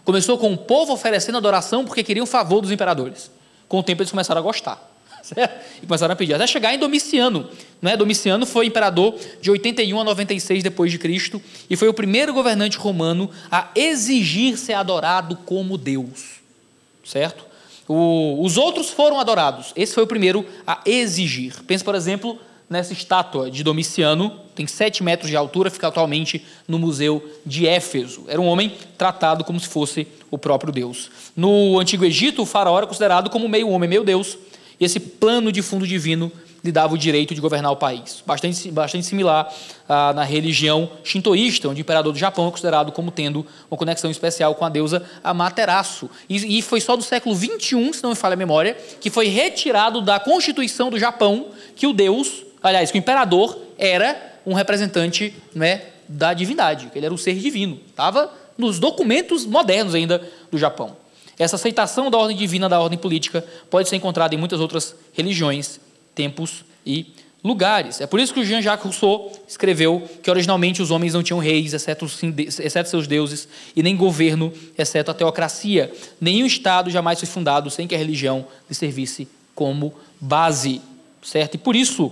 [0.03, 3.31] Começou com o povo oferecendo adoração porque queriam favor dos imperadores.
[3.69, 4.94] Com o tempo eles começaram a gostar.
[5.25, 5.65] Certo?
[5.81, 7.49] E começaram a pedir, até chegar em Domiciano.
[7.81, 7.97] Né?
[7.97, 12.77] Domiciano foi imperador de 81 a 96 depois de Cristo e foi o primeiro governante
[12.77, 16.35] romano a exigir ser adorado como Deus.
[17.03, 17.45] Certo?
[17.87, 19.73] O, os outros foram adorados.
[19.75, 21.63] Esse foi o primeiro a exigir.
[21.63, 26.79] Pense, por exemplo, nessa estátua de Domiciano, tem 7 metros de altura, fica atualmente no
[26.79, 28.23] Museu de Éfeso.
[28.27, 31.11] Era um homem tratado como se fosse o próprio Deus.
[31.35, 34.37] No Antigo Egito, o faraó era considerado como meio homem, meio Deus.
[34.79, 36.31] E esse plano de fundo divino
[36.65, 38.23] lhe dava o direito de governar o país.
[38.25, 39.53] Bastante, bastante similar
[39.87, 44.09] ah, na religião shintoísta, onde o imperador do Japão é considerado como tendo uma conexão
[44.09, 46.09] especial com a deusa Amaterasu.
[46.27, 49.27] E, e foi só no século XXI, se não me falha a memória, que foi
[49.27, 55.35] retirado da constituição do Japão que o deus, aliás, que o imperador era um representante
[55.53, 57.79] né, da divindade, que ele era o ser divino.
[57.87, 60.95] Estava nos documentos modernos ainda do Japão.
[61.37, 65.79] Essa aceitação da ordem divina da ordem política pode ser encontrada em muitas outras religiões,
[66.13, 67.07] tempos e
[67.43, 68.01] lugares.
[68.01, 71.73] É por isso que o Jean-Jacques Rousseau escreveu que originalmente os homens não tinham reis,
[71.73, 72.05] exceto,
[72.63, 75.93] exceto seus deuses, e nem governo, exceto a teocracia.
[76.19, 80.81] Nenhum Estado jamais foi fundado sem que a religião lhe servisse como base.
[81.21, 81.55] Certo?
[81.55, 82.11] E por isso,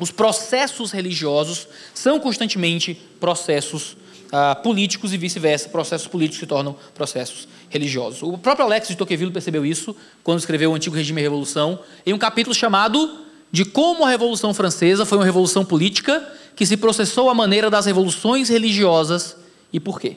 [0.00, 3.96] os processos religiosos são constantemente processos
[4.32, 8.22] ah, políticos e vice-versa, processos políticos se tornam processos religiosos.
[8.22, 12.12] O próprio Alex de Tocqueville percebeu isso quando escreveu O Antigo Regime e Revolução, em
[12.12, 17.30] um capítulo chamado de como a Revolução Francesa foi uma revolução política que se processou
[17.30, 19.36] à maneira das revoluções religiosas
[19.72, 20.16] e por quê.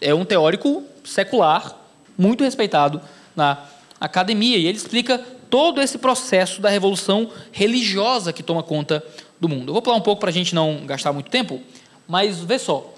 [0.00, 1.76] É um teórico secular,
[2.18, 3.00] muito respeitado
[3.34, 3.58] na
[4.00, 5.18] academia, e ele explica
[5.48, 9.04] todo esse processo da revolução religiosa que toma conta
[9.40, 9.68] do mundo.
[9.68, 11.60] Eu vou pular um pouco para a gente não gastar muito tempo,
[12.08, 12.94] mas vê só.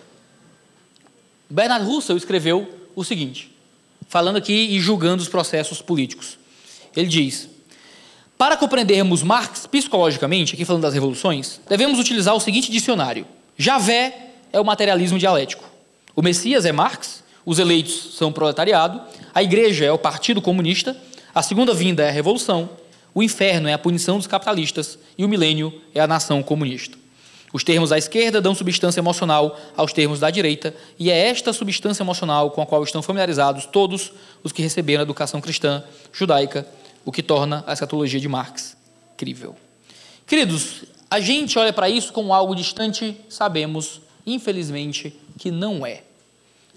[1.51, 3.55] Bernard Russell escreveu o seguinte:
[4.09, 6.39] falando aqui e julgando os processos políticos.
[6.97, 7.49] Ele diz:
[8.37, 14.59] Para compreendermos Marx psicologicamente, aqui falando das revoluções, devemos utilizar o seguinte dicionário: Javé é
[14.59, 15.65] o materialismo dialético.
[16.17, 19.01] O Messias é Marx, os eleitos são o proletariado,
[19.33, 20.97] a igreja é o Partido Comunista,
[21.35, 22.69] a segunda vinda é a revolução,
[23.15, 26.99] o inferno é a punição dos capitalistas e o milênio é a nação comunista.
[27.53, 32.03] Os termos à esquerda dão substância emocional aos termos da direita, e é esta substância
[32.03, 35.83] emocional com a qual estão familiarizados todos os que receberam a educação cristã
[36.13, 36.67] judaica,
[37.05, 38.77] o que torna a escatologia de Marx
[39.17, 39.57] crível.
[40.27, 46.03] Queridos, a gente olha para isso como algo distante, sabemos, infelizmente, que não é.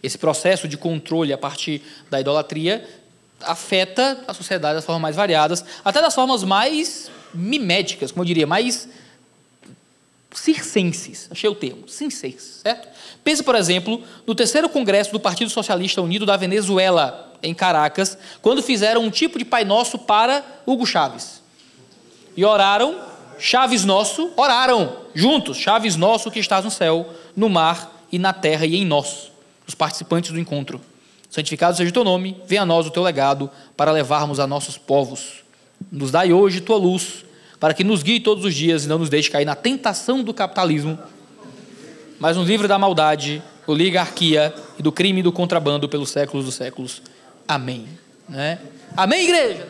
[0.01, 2.87] Esse processo de controle a partir da idolatria
[3.41, 8.47] afeta a sociedade das formas mais variadas, até das formas mais miméticas, como eu diria,
[8.47, 8.87] mais
[10.33, 12.87] circenses, achei o termo, circenses, certo?
[13.23, 18.61] Pense, por exemplo, no terceiro congresso do Partido Socialista Unido da Venezuela, em Caracas, quando
[18.61, 21.41] fizeram um tipo de Pai Nosso para Hugo Chaves.
[22.37, 22.95] E oraram,
[23.39, 28.65] Chaves Nosso, oraram juntos, Chaves Nosso que estás no céu, no mar e na terra
[28.65, 29.31] e em nós,
[29.67, 30.79] os participantes do encontro.
[31.29, 34.77] Santificado seja o teu nome, venha a nós o teu legado para levarmos a nossos
[34.77, 35.43] povos.
[35.91, 37.25] Nos dai hoje tua luz
[37.61, 40.33] para que nos guie todos os dias e não nos deixe cair na tentação do
[40.33, 40.97] capitalismo,
[42.19, 46.43] mas nos livre da maldade, da oligarquia e do crime e do contrabando pelos séculos
[46.43, 47.03] dos séculos.
[47.47, 47.87] Amém.
[48.27, 48.57] Né?
[48.97, 49.67] Amém, igreja?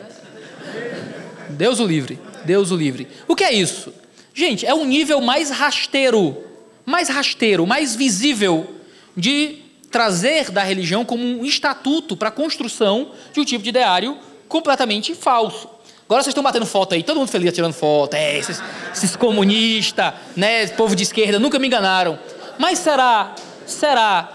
[1.50, 3.06] Deus o livre, Deus o livre.
[3.28, 3.92] O que é isso?
[4.32, 6.38] Gente, é um nível mais rasteiro,
[6.86, 8.74] mais rasteiro, mais visível
[9.14, 9.58] de
[9.90, 14.16] trazer da religião como um estatuto para a construção de um tipo de ideário
[14.48, 15.68] completamente falso.
[16.12, 18.62] Agora vocês estão batendo foto aí, todo mundo feliz tirando foto, é, esses,
[18.94, 22.18] esses comunistas, né, povo de esquerda, nunca me enganaram.
[22.58, 23.34] Mas será,
[23.64, 24.30] será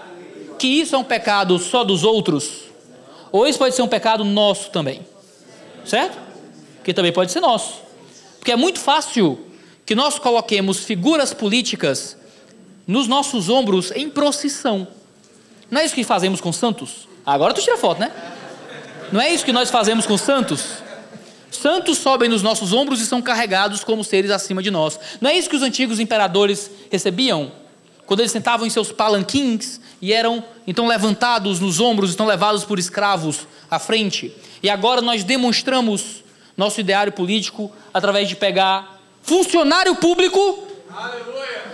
[0.58, 2.64] que isso é um pecado só dos outros?
[3.30, 5.06] Ou isso pode ser um pecado nosso também?
[5.84, 6.18] Certo?
[6.82, 7.74] Que também pode ser nosso.
[8.40, 9.38] Porque é muito fácil
[9.86, 12.16] que nós coloquemos figuras políticas
[12.88, 14.88] nos nossos ombros em procissão.
[15.70, 17.06] Não é isso que fazemos com santos?
[17.24, 18.10] Agora tu tira foto, né?
[19.12, 20.87] Não é isso que nós fazemos com santos?
[21.60, 24.98] Santos sobem nos nossos ombros e são carregados como seres acima de nós.
[25.20, 27.50] Não é isso que os antigos imperadores recebiam?
[28.06, 32.78] Quando eles sentavam em seus palanquins e eram então levantados nos ombros, estão levados por
[32.78, 34.32] escravos à frente.
[34.62, 36.22] E agora nós demonstramos
[36.56, 40.66] nosso ideário político através de pegar funcionário público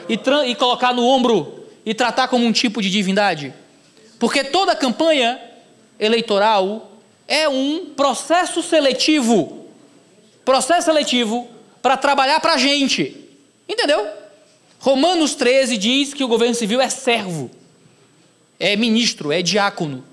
[0.09, 0.18] e,
[0.51, 3.53] e colocar no ombro e tratar como um tipo de divindade.
[4.18, 5.39] Porque toda campanha
[6.01, 6.93] eleitoral
[7.28, 9.64] é um processo seletivo
[10.45, 11.49] processo seletivo
[11.82, 13.16] para trabalhar para a gente.
[13.68, 14.07] Entendeu?
[14.78, 17.51] Romanos 13 diz que o governo civil é servo,
[18.61, 20.05] é ministro, é diácono.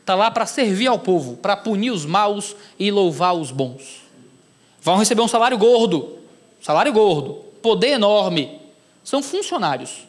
[0.00, 4.02] Está lá para servir ao povo, para punir os maus e louvar os bons.
[4.80, 6.18] Vão receber um salário gordo,
[6.60, 8.58] salário gordo, poder enorme.
[9.04, 10.06] São funcionários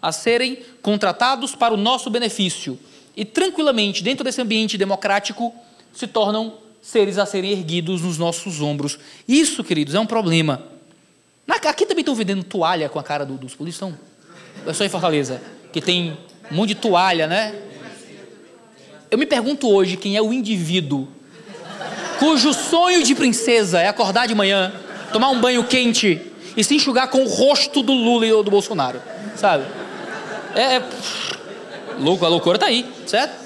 [0.00, 2.78] a serem contratados para o nosso benefício
[3.16, 5.54] e tranquilamente, dentro desse ambiente democrático,
[5.92, 8.98] se tornam seres a serem erguidos nos nossos ombros.
[9.26, 10.62] Isso, queridos, é um problema.
[11.48, 13.94] Aqui também estão vendendo toalha com a cara dos polícias.
[14.66, 15.40] É só em Fortaleza,
[15.72, 16.18] que tem
[16.50, 17.54] um monte de toalha, né?
[19.10, 21.08] Eu me pergunto hoje quem é o indivíduo
[22.22, 24.72] cujo sonho de princesa é acordar de manhã,
[25.12, 26.20] tomar um banho quente
[26.56, 29.02] e se enxugar com o rosto do Lula e do Bolsonaro,
[29.34, 29.64] sabe?
[30.54, 30.82] É, é
[31.98, 33.41] louco, a loucura está aí, certo?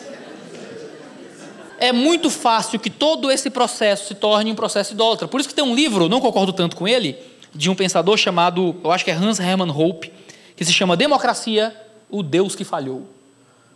[1.86, 5.28] É muito fácil que todo esse processo se torne um processo idólatra.
[5.28, 7.16] Por isso que tem um livro, não concordo tanto com ele,
[7.54, 10.12] de um pensador chamado, eu acho que é Hans Hermann Hope,
[10.56, 11.74] que se chama Democracia,
[12.10, 13.06] o Deus que falhou.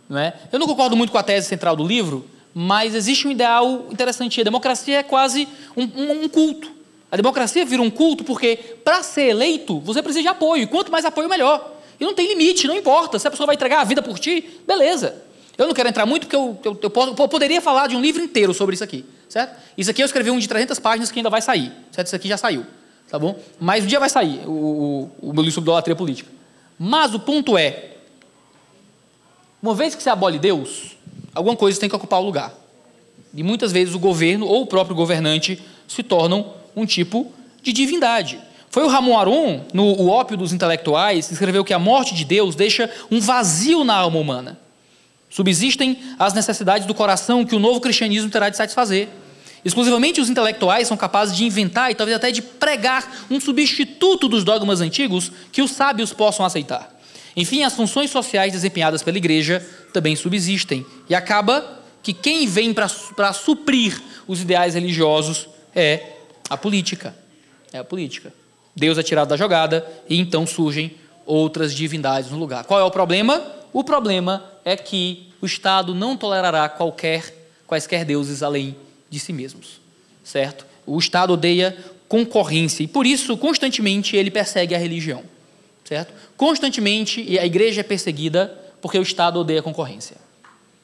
[0.09, 0.33] Não é?
[0.51, 4.41] Eu não concordo muito com a tese central do livro, mas existe um ideal interessante.
[4.41, 6.69] A democracia é quase um, um, um culto.
[7.09, 10.67] A democracia vira um culto porque, para ser eleito, você precisa de apoio.
[10.67, 11.75] Quanto mais apoio, melhor.
[11.99, 13.19] E não tem limite, não importa.
[13.19, 15.30] Se a pessoa vai entregar a vida por ti, beleza.
[15.57, 18.01] Eu não quero entrar muito porque eu, eu, eu, posso, eu, poderia falar de um
[18.01, 19.59] livro inteiro sobre isso aqui, certo?
[19.77, 22.07] Isso aqui eu escrevi um de 300 páginas que ainda vai sair, certo?
[22.07, 22.65] Isso aqui já saiu,
[23.09, 23.39] tá bom?
[23.59, 24.51] Mas um dia vai sair o,
[25.21, 26.29] o, o meu livro sobre idolatria política.
[26.79, 27.91] Mas o ponto é,
[29.61, 30.97] uma vez que se abole Deus,
[31.35, 32.53] alguma coisa tem que ocupar o lugar.
[33.33, 37.31] E muitas vezes o governo ou o próprio governante se tornam um tipo
[37.61, 38.39] de divindade.
[38.69, 42.23] Foi o Ramon Aron, no O Ópio dos Intelectuais, que escreveu que a morte de
[42.23, 44.57] Deus deixa um vazio na alma humana.
[45.31, 49.07] Subsistem as necessidades do coração que o novo cristianismo terá de satisfazer.
[49.63, 54.43] Exclusivamente os intelectuais são capazes de inventar e talvez até de pregar um substituto dos
[54.43, 56.93] dogmas antigos que os sábios possam aceitar.
[57.35, 60.85] Enfim, as funções sociais desempenhadas pela igreja também subsistem.
[61.09, 66.17] E acaba que quem vem para suprir os ideais religiosos é
[66.49, 67.15] a política.
[67.71, 68.33] É a política.
[68.75, 70.93] Deus é tirado da jogada e então surgem
[71.25, 72.65] outras divindades no lugar.
[72.65, 73.60] Qual é o problema?
[73.73, 78.75] O problema é que o Estado não tolerará qualquer, quaisquer deuses além
[79.09, 79.81] de si mesmos,
[80.23, 80.65] certo?
[80.85, 85.23] O Estado odeia concorrência e por isso constantemente ele persegue a religião,
[85.85, 86.13] certo?
[86.35, 90.17] Constantemente a igreja é perseguida porque o Estado odeia concorrência,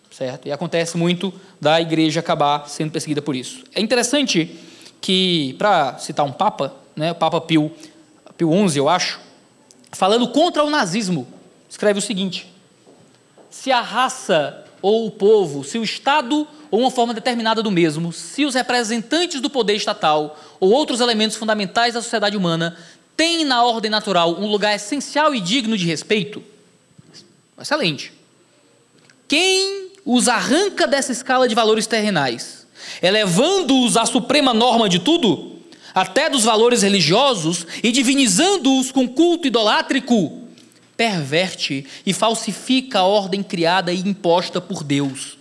[0.09, 0.47] certo?
[0.47, 3.63] E acontece muito da igreja acabar sendo perseguida por isso.
[3.73, 4.55] É interessante
[5.01, 7.71] que, para citar um papa, né, o Papa Pio,
[8.37, 9.19] Pio XI, eu acho,
[9.91, 11.27] falando contra o nazismo,
[11.69, 12.47] escreve o seguinte:
[13.49, 18.11] se a raça ou o povo, se o Estado ou uma forma determinada do mesmo,
[18.11, 22.77] se os representantes do poder estatal ou outros elementos fundamentais da sociedade humana
[23.15, 26.43] têm na ordem natural um lugar essencial e digno de respeito,
[27.59, 28.13] excelente.
[29.27, 32.67] Quem os arranca dessa escala de valores terrenais,
[33.01, 35.57] elevando-os à suprema norma de tudo,
[35.93, 40.46] até dos valores religiosos e divinizando-os com culto idolátrico,
[40.97, 45.37] perverte e falsifica a ordem criada e imposta por Deus.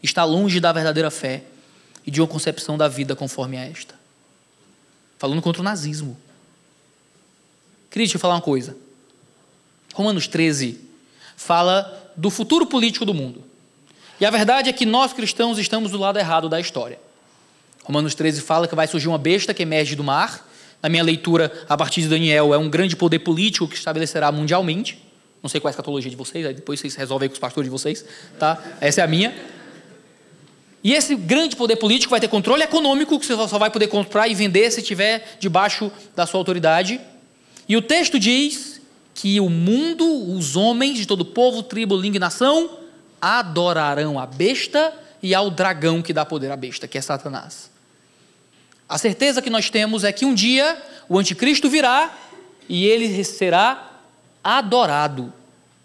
[0.00, 1.42] Está longe da verdadeira fé
[2.06, 3.94] e de uma concepção da vida conforme a esta.
[5.18, 6.16] Falando contra o nazismo.
[7.90, 8.76] Queria te falar uma coisa.
[9.92, 10.80] Romanos 13
[11.36, 13.44] fala do futuro político do mundo.
[14.20, 17.00] E a verdade é que nós cristãos estamos do lado errado da história.
[17.82, 20.48] Romanos 13 fala que vai surgir uma besta que emerge do mar
[20.82, 24.98] na minha leitura, a partir de Daniel, é um grande poder político que estabelecerá mundialmente.
[25.42, 27.66] Não sei qual é a escatologia de vocês, aí depois vocês resolvem com os pastores
[27.66, 28.04] de vocês,
[28.38, 28.62] tá?
[28.80, 29.34] Essa é a minha.
[30.82, 34.28] E esse grande poder político vai ter controle econômico, que você só vai poder comprar
[34.28, 37.00] e vender se estiver debaixo da sua autoridade.
[37.68, 38.80] E o texto diz
[39.14, 42.78] que o mundo, os homens de todo povo, tribo, língua e nação,
[43.20, 47.69] adorarão a besta e ao dragão que dá poder à besta, que é Satanás.
[48.90, 50.76] A certeza que nós temos é que um dia
[51.08, 52.12] o anticristo virá
[52.68, 54.00] e ele será
[54.42, 55.32] adorado.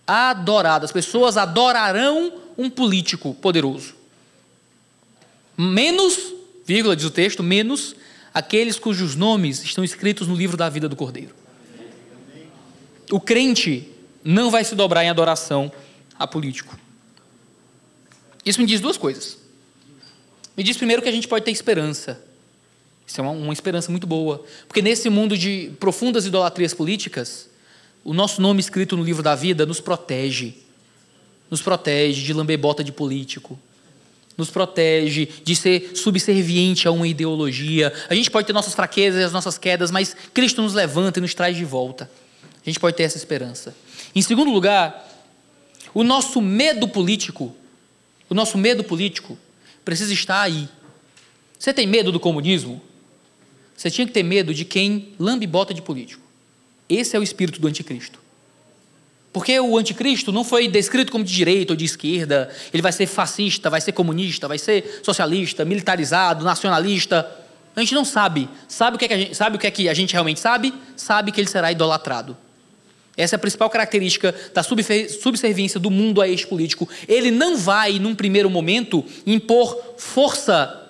[0.07, 0.85] Adorado.
[0.85, 3.93] As pessoas adorarão um político poderoso.
[5.55, 6.33] Menos,
[6.65, 7.95] vírgula diz o texto, menos
[8.33, 11.35] aqueles cujos nomes estão escritos no livro da vida do Cordeiro.
[13.11, 13.87] O crente
[14.23, 15.71] não vai se dobrar em adoração
[16.17, 16.75] a político.
[18.43, 19.37] Isso me diz duas coisas.
[20.57, 22.33] Me diz primeiro que a gente pode ter esperança.
[23.05, 24.43] Isso é uma, uma esperança muito boa.
[24.67, 27.49] Porque nesse mundo de profundas idolatrias políticas,
[28.03, 30.55] o nosso nome escrito no livro da vida nos protege.
[31.49, 33.59] Nos protege de lamber bota de político
[34.37, 37.93] nos protege de ser subserviente a uma ideologia.
[38.09, 41.21] A gente pode ter nossas fraquezas e as nossas quedas, mas Cristo nos levanta e
[41.21, 42.09] nos traz de volta.
[42.65, 43.75] A gente pode ter essa esperança.
[44.13, 45.07] Em segundo lugar,
[45.93, 47.55] o nosso medo político,
[48.29, 49.37] o nosso medo político
[49.83, 50.67] precisa estar aí.
[51.57, 52.81] Você tem medo do comunismo?
[53.75, 56.23] Você tinha que ter medo de quem lambe bota de político.
[56.87, 58.19] Esse é o espírito do anticristo.
[59.33, 63.05] Porque o anticristo não foi descrito como de direita ou de esquerda, ele vai ser
[63.05, 67.29] fascista, vai ser comunista, vai ser socialista, militarizado, nacionalista.
[67.75, 68.47] A gente não sabe.
[68.67, 70.39] Sabe o que é que a gente, sabe o que, é que a gente realmente
[70.39, 70.73] sabe?
[70.95, 72.37] Sabe que ele será idolatrado.
[73.17, 76.87] Essa é a principal característica da subserviência do mundo a este político.
[77.07, 80.89] Ele não vai, num primeiro momento, impor força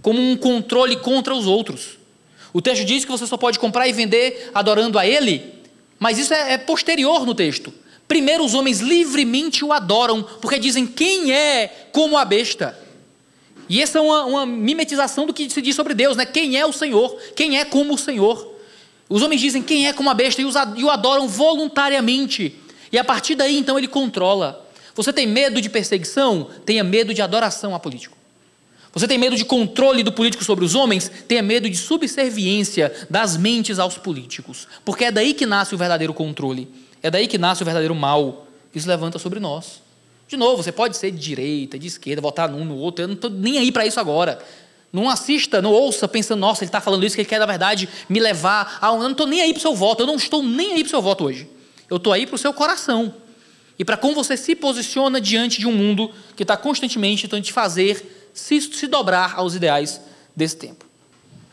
[0.00, 1.98] como um controle contra os outros.
[2.52, 5.42] O texto diz que você só pode comprar e vender adorando a ele,
[5.98, 7.72] mas isso é, é posterior no texto.
[8.06, 12.78] Primeiro, os homens livremente o adoram, porque dizem quem é como a besta.
[13.68, 16.26] E essa é uma, uma, mimetização do que se diz sobre Deus, né?
[16.26, 17.16] Quem é o Senhor?
[17.34, 18.52] Quem é como o Senhor?
[19.08, 22.54] Os homens dizem quem é como a besta e, os, e o adoram voluntariamente.
[22.90, 24.68] E a partir daí, então, ele controla.
[24.94, 26.50] Você tem medo de perseguição?
[26.66, 28.16] Tenha medo de adoração a político.
[28.92, 31.10] Você tem medo de controle do político sobre os homens?
[31.26, 34.68] Tenha medo de subserviência das mentes aos políticos.
[34.84, 36.68] Porque é daí que nasce o verdadeiro controle.
[37.02, 39.80] É daí que nasce o verdadeiro mal que se levanta sobre nós.
[40.28, 43.14] De novo, você pode ser de direita, de esquerda, votar num no outro, eu não
[43.14, 44.38] estou nem aí para isso agora.
[44.92, 47.88] Não assista, não ouça pensando, nossa, ele está falando isso, que ele quer, na verdade,
[48.08, 48.88] me levar a.
[48.88, 50.88] Eu não estou nem aí para o seu voto, eu não estou nem aí para
[50.88, 51.48] o seu voto hoje.
[51.88, 53.14] Eu estou aí para o seu coração.
[53.78, 57.52] E para como você se posiciona diante de um mundo que está constantemente tentando te
[57.52, 60.00] fazer se, se dobrar aos ideais
[60.34, 60.84] desse tempo.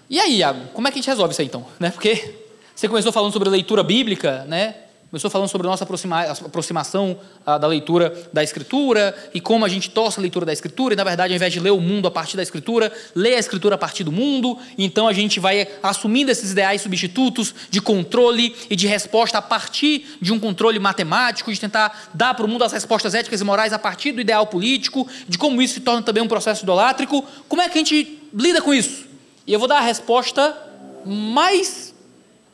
[0.09, 1.65] E aí, Iago, como é que a gente resolve isso aí então?
[1.79, 1.91] Né?
[1.91, 2.35] Porque
[2.75, 4.75] você começou falando sobre leitura bíblica, né?
[5.09, 9.67] Começou falando sobre a nossa aproxima aproximação ah, da leitura da Escritura e como a
[9.67, 12.07] gente torce a leitura da Escritura, e na verdade, ao invés de ler o mundo
[12.07, 15.67] a partir da Escritura, lê a Escritura a partir do mundo, então a gente vai
[15.81, 21.51] assumindo esses ideais substitutos de controle e de resposta a partir de um controle matemático,
[21.51, 24.45] de tentar dar para o mundo as respostas éticas e morais a partir do ideal
[24.45, 27.25] político, de como isso se torna também um processo idolátrico.
[27.47, 29.07] Como é que a gente lida com isso?
[29.47, 30.55] E eu vou dar a resposta
[31.03, 31.95] mais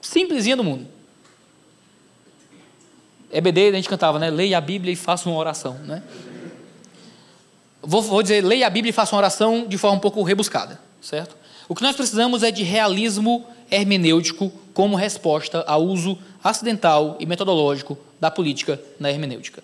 [0.01, 0.94] simplesinha do mundo.
[3.31, 4.29] EBD a gente cantava, né?
[4.29, 6.03] Leia a Bíblia e faça uma oração, né?
[7.81, 10.79] Vou, vou dizer, leia a Bíblia e faça uma oração de forma um pouco rebuscada,
[11.01, 11.35] certo?
[11.67, 17.97] O que nós precisamos é de realismo hermenêutico como resposta ao uso acidental e metodológico
[18.19, 19.63] da política na hermenêutica,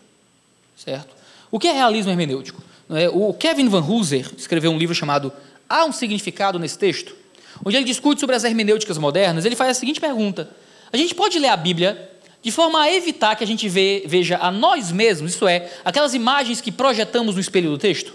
[0.76, 1.16] certo?
[1.50, 2.62] O que é realismo hermenêutico?
[2.90, 5.32] É, o Kevin Van Hooser escreveu um livro chamado
[5.70, 7.16] Há um Significado nesse Texto,
[7.64, 9.46] onde ele discute sobre as hermenêuticas modernas.
[9.46, 10.50] Ele faz a seguinte pergunta:
[10.92, 12.10] A gente pode ler a Bíblia
[12.42, 16.60] de forma a evitar que a gente veja a nós mesmos, isso é, aquelas imagens
[16.60, 18.14] que projetamos no espelho do texto.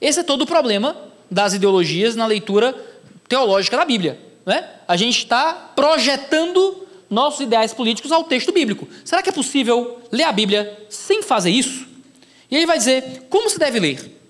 [0.00, 0.96] Esse é todo o problema
[1.30, 2.74] das ideologias na leitura
[3.28, 4.20] teológica da Bíblia.
[4.44, 4.68] Né?
[4.86, 8.88] A gente está projetando nossos ideais políticos ao texto bíblico.
[9.04, 11.86] Será que é possível ler a Bíblia sem fazer isso?
[12.50, 14.21] E ele vai dizer como se deve ler.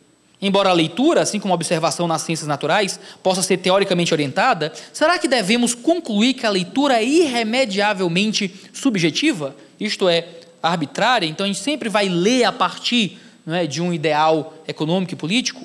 [0.42, 5.16] Embora a leitura, assim como a observação nas ciências naturais, possa ser teoricamente orientada, será
[5.16, 9.54] que devemos concluir que a leitura é irremediavelmente subjetiva?
[9.78, 10.26] Isto é,
[10.60, 11.26] arbitrária?
[11.26, 15.64] Então a gente sempre vai ler a partir é, de um ideal econômico e político?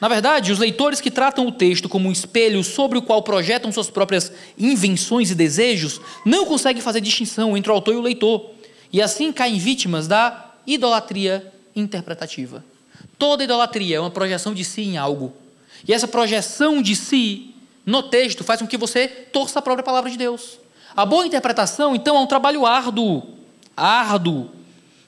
[0.00, 3.72] Na verdade, os leitores que tratam o texto como um espelho sobre o qual projetam
[3.72, 8.50] suas próprias invenções e desejos não conseguem fazer distinção entre o autor e o leitor,
[8.92, 12.64] e assim caem vítimas da idolatria interpretativa.
[13.22, 15.32] Toda idolatria é uma projeção de si em algo.
[15.86, 17.54] E essa projeção de si
[17.86, 20.58] no texto faz com que você torça a própria palavra de Deus.
[20.96, 23.22] A boa interpretação, então, é um trabalho árduo,
[23.76, 24.50] árduo,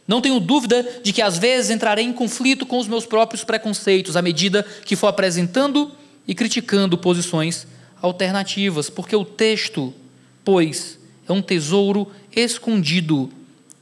[0.07, 4.17] Não tenho dúvida de que às vezes entrarei em conflito com os meus próprios preconceitos
[4.17, 5.91] à medida que for apresentando
[6.25, 7.67] e criticando posições
[8.01, 9.93] alternativas, porque o texto,
[10.45, 13.29] pois, é um tesouro escondido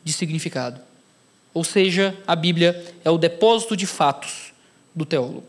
[0.03, 0.81] de significado.
[1.55, 4.53] Ou seja, a Bíblia é o depósito de fatos
[4.95, 5.45] do teólogo.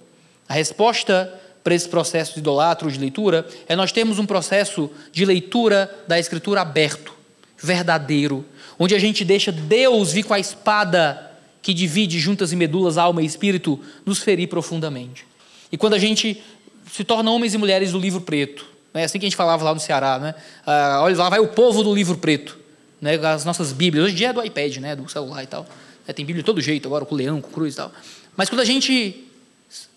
[0.47, 1.33] A resposta
[1.63, 6.19] para esse processo de idolatro de leitura é nós termos um processo de leitura da
[6.19, 7.13] Escritura aberto,
[7.57, 8.45] verdadeiro,
[8.77, 11.31] onde a gente deixa Deus vir com a espada
[11.61, 15.25] que divide juntas e medulas, alma e espírito, nos ferir profundamente.
[15.71, 16.43] E quando a gente
[16.91, 19.73] se torna homens e mulheres do livro preto, é assim que a gente falava lá
[19.73, 20.35] no Ceará, né?
[20.65, 22.59] Ah, olha lá, vai o povo do livro preto,
[23.01, 23.15] né?
[23.15, 24.05] as nossas Bíblias.
[24.05, 24.95] Hoje em dia é do iPad, né?
[24.95, 25.65] do celular e tal.
[26.07, 27.91] É, tem Bíblia de todo jeito agora, com leão, com cruz e tal.
[28.35, 29.27] Mas quando a gente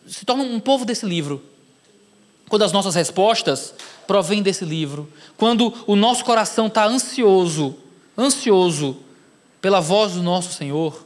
[0.06, 1.42] se torna um povo desse livro,
[2.48, 3.74] quando as nossas respostas
[4.06, 7.76] provêm desse livro, quando o nosso coração está ansioso,
[8.16, 8.98] ansioso
[9.60, 11.04] pela voz do nosso Senhor,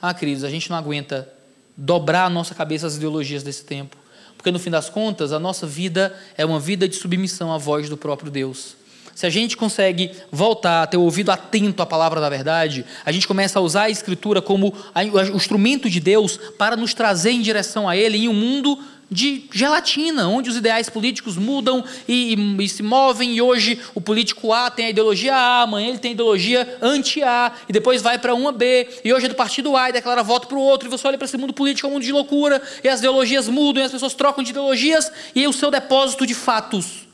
[0.00, 1.32] ah, queridos, a gente não aguenta
[1.76, 3.96] dobrar a nossa cabeça às ideologias desse tempo,
[4.36, 7.88] porque no fim das contas a nossa vida é uma vida de submissão à voz
[7.88, 8.76] do próprio Deus.
[9.16, 13.10] Se a gente consegue voltar a ter o ouvido atento à palavra da verdade, a
[13.10, 17.40] gente começa a usar a Escritura como o instrumento de Deus para nos trazer em
[17.40, 18.78] direção a Ele em um mundo
[19.10, 24.02] de gelatina, onde os ideais políticos mudam e, e, e, se movem, e hoje o
[24.02, 28.18] político A tem a ideologia A, amanhã ele tem a ideologia anti-A, e depois vai
[28.18, 30.88] para uma B, e hoje é do partido A e declara voto para o outro,
[30.88, 33.48] e você olha para esse mundo político, é um mundo de loucura, e as ideologias
[33.48, 37.06] mudam, e as pessoas trocam de ideologias, e o seu depósito de fatos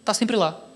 [0.00, 0.71] está sempre lá.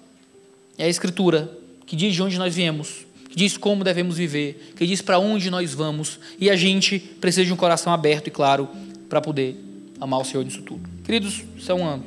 [0.79, 1.51] É a Escritura
[1.87, 5.51] que diz de onde nós viemos, que diz como devemos viver, que diz para onde
[5.51, 8.68] nós vamos, e a gente precisa de um coração aberto e claro
[9.09, 9.57] para poder
[10.01, 10.89] amar o Senhor nisso tudo.
[11.05, 12.01] Queridos, isso é uma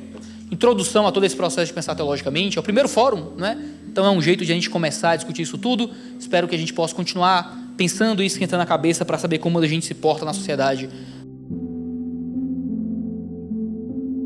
[0.50, 2.58] introdução a todo esse processo de pensar teologicamente.
[2.58, 3.58] É o primeiro fórum, né?
[3.88, 5.90] Então é um jeito de a gente começar a discutir isso tudo.
[6.18, 9.66] Espero que a gente possa continuar pensando e esquentando a cabeça para saber como a
[9.66, 10.88] gente se porta na sociedade.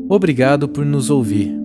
[0.09, 1.64] Obrigado por nos ouvir.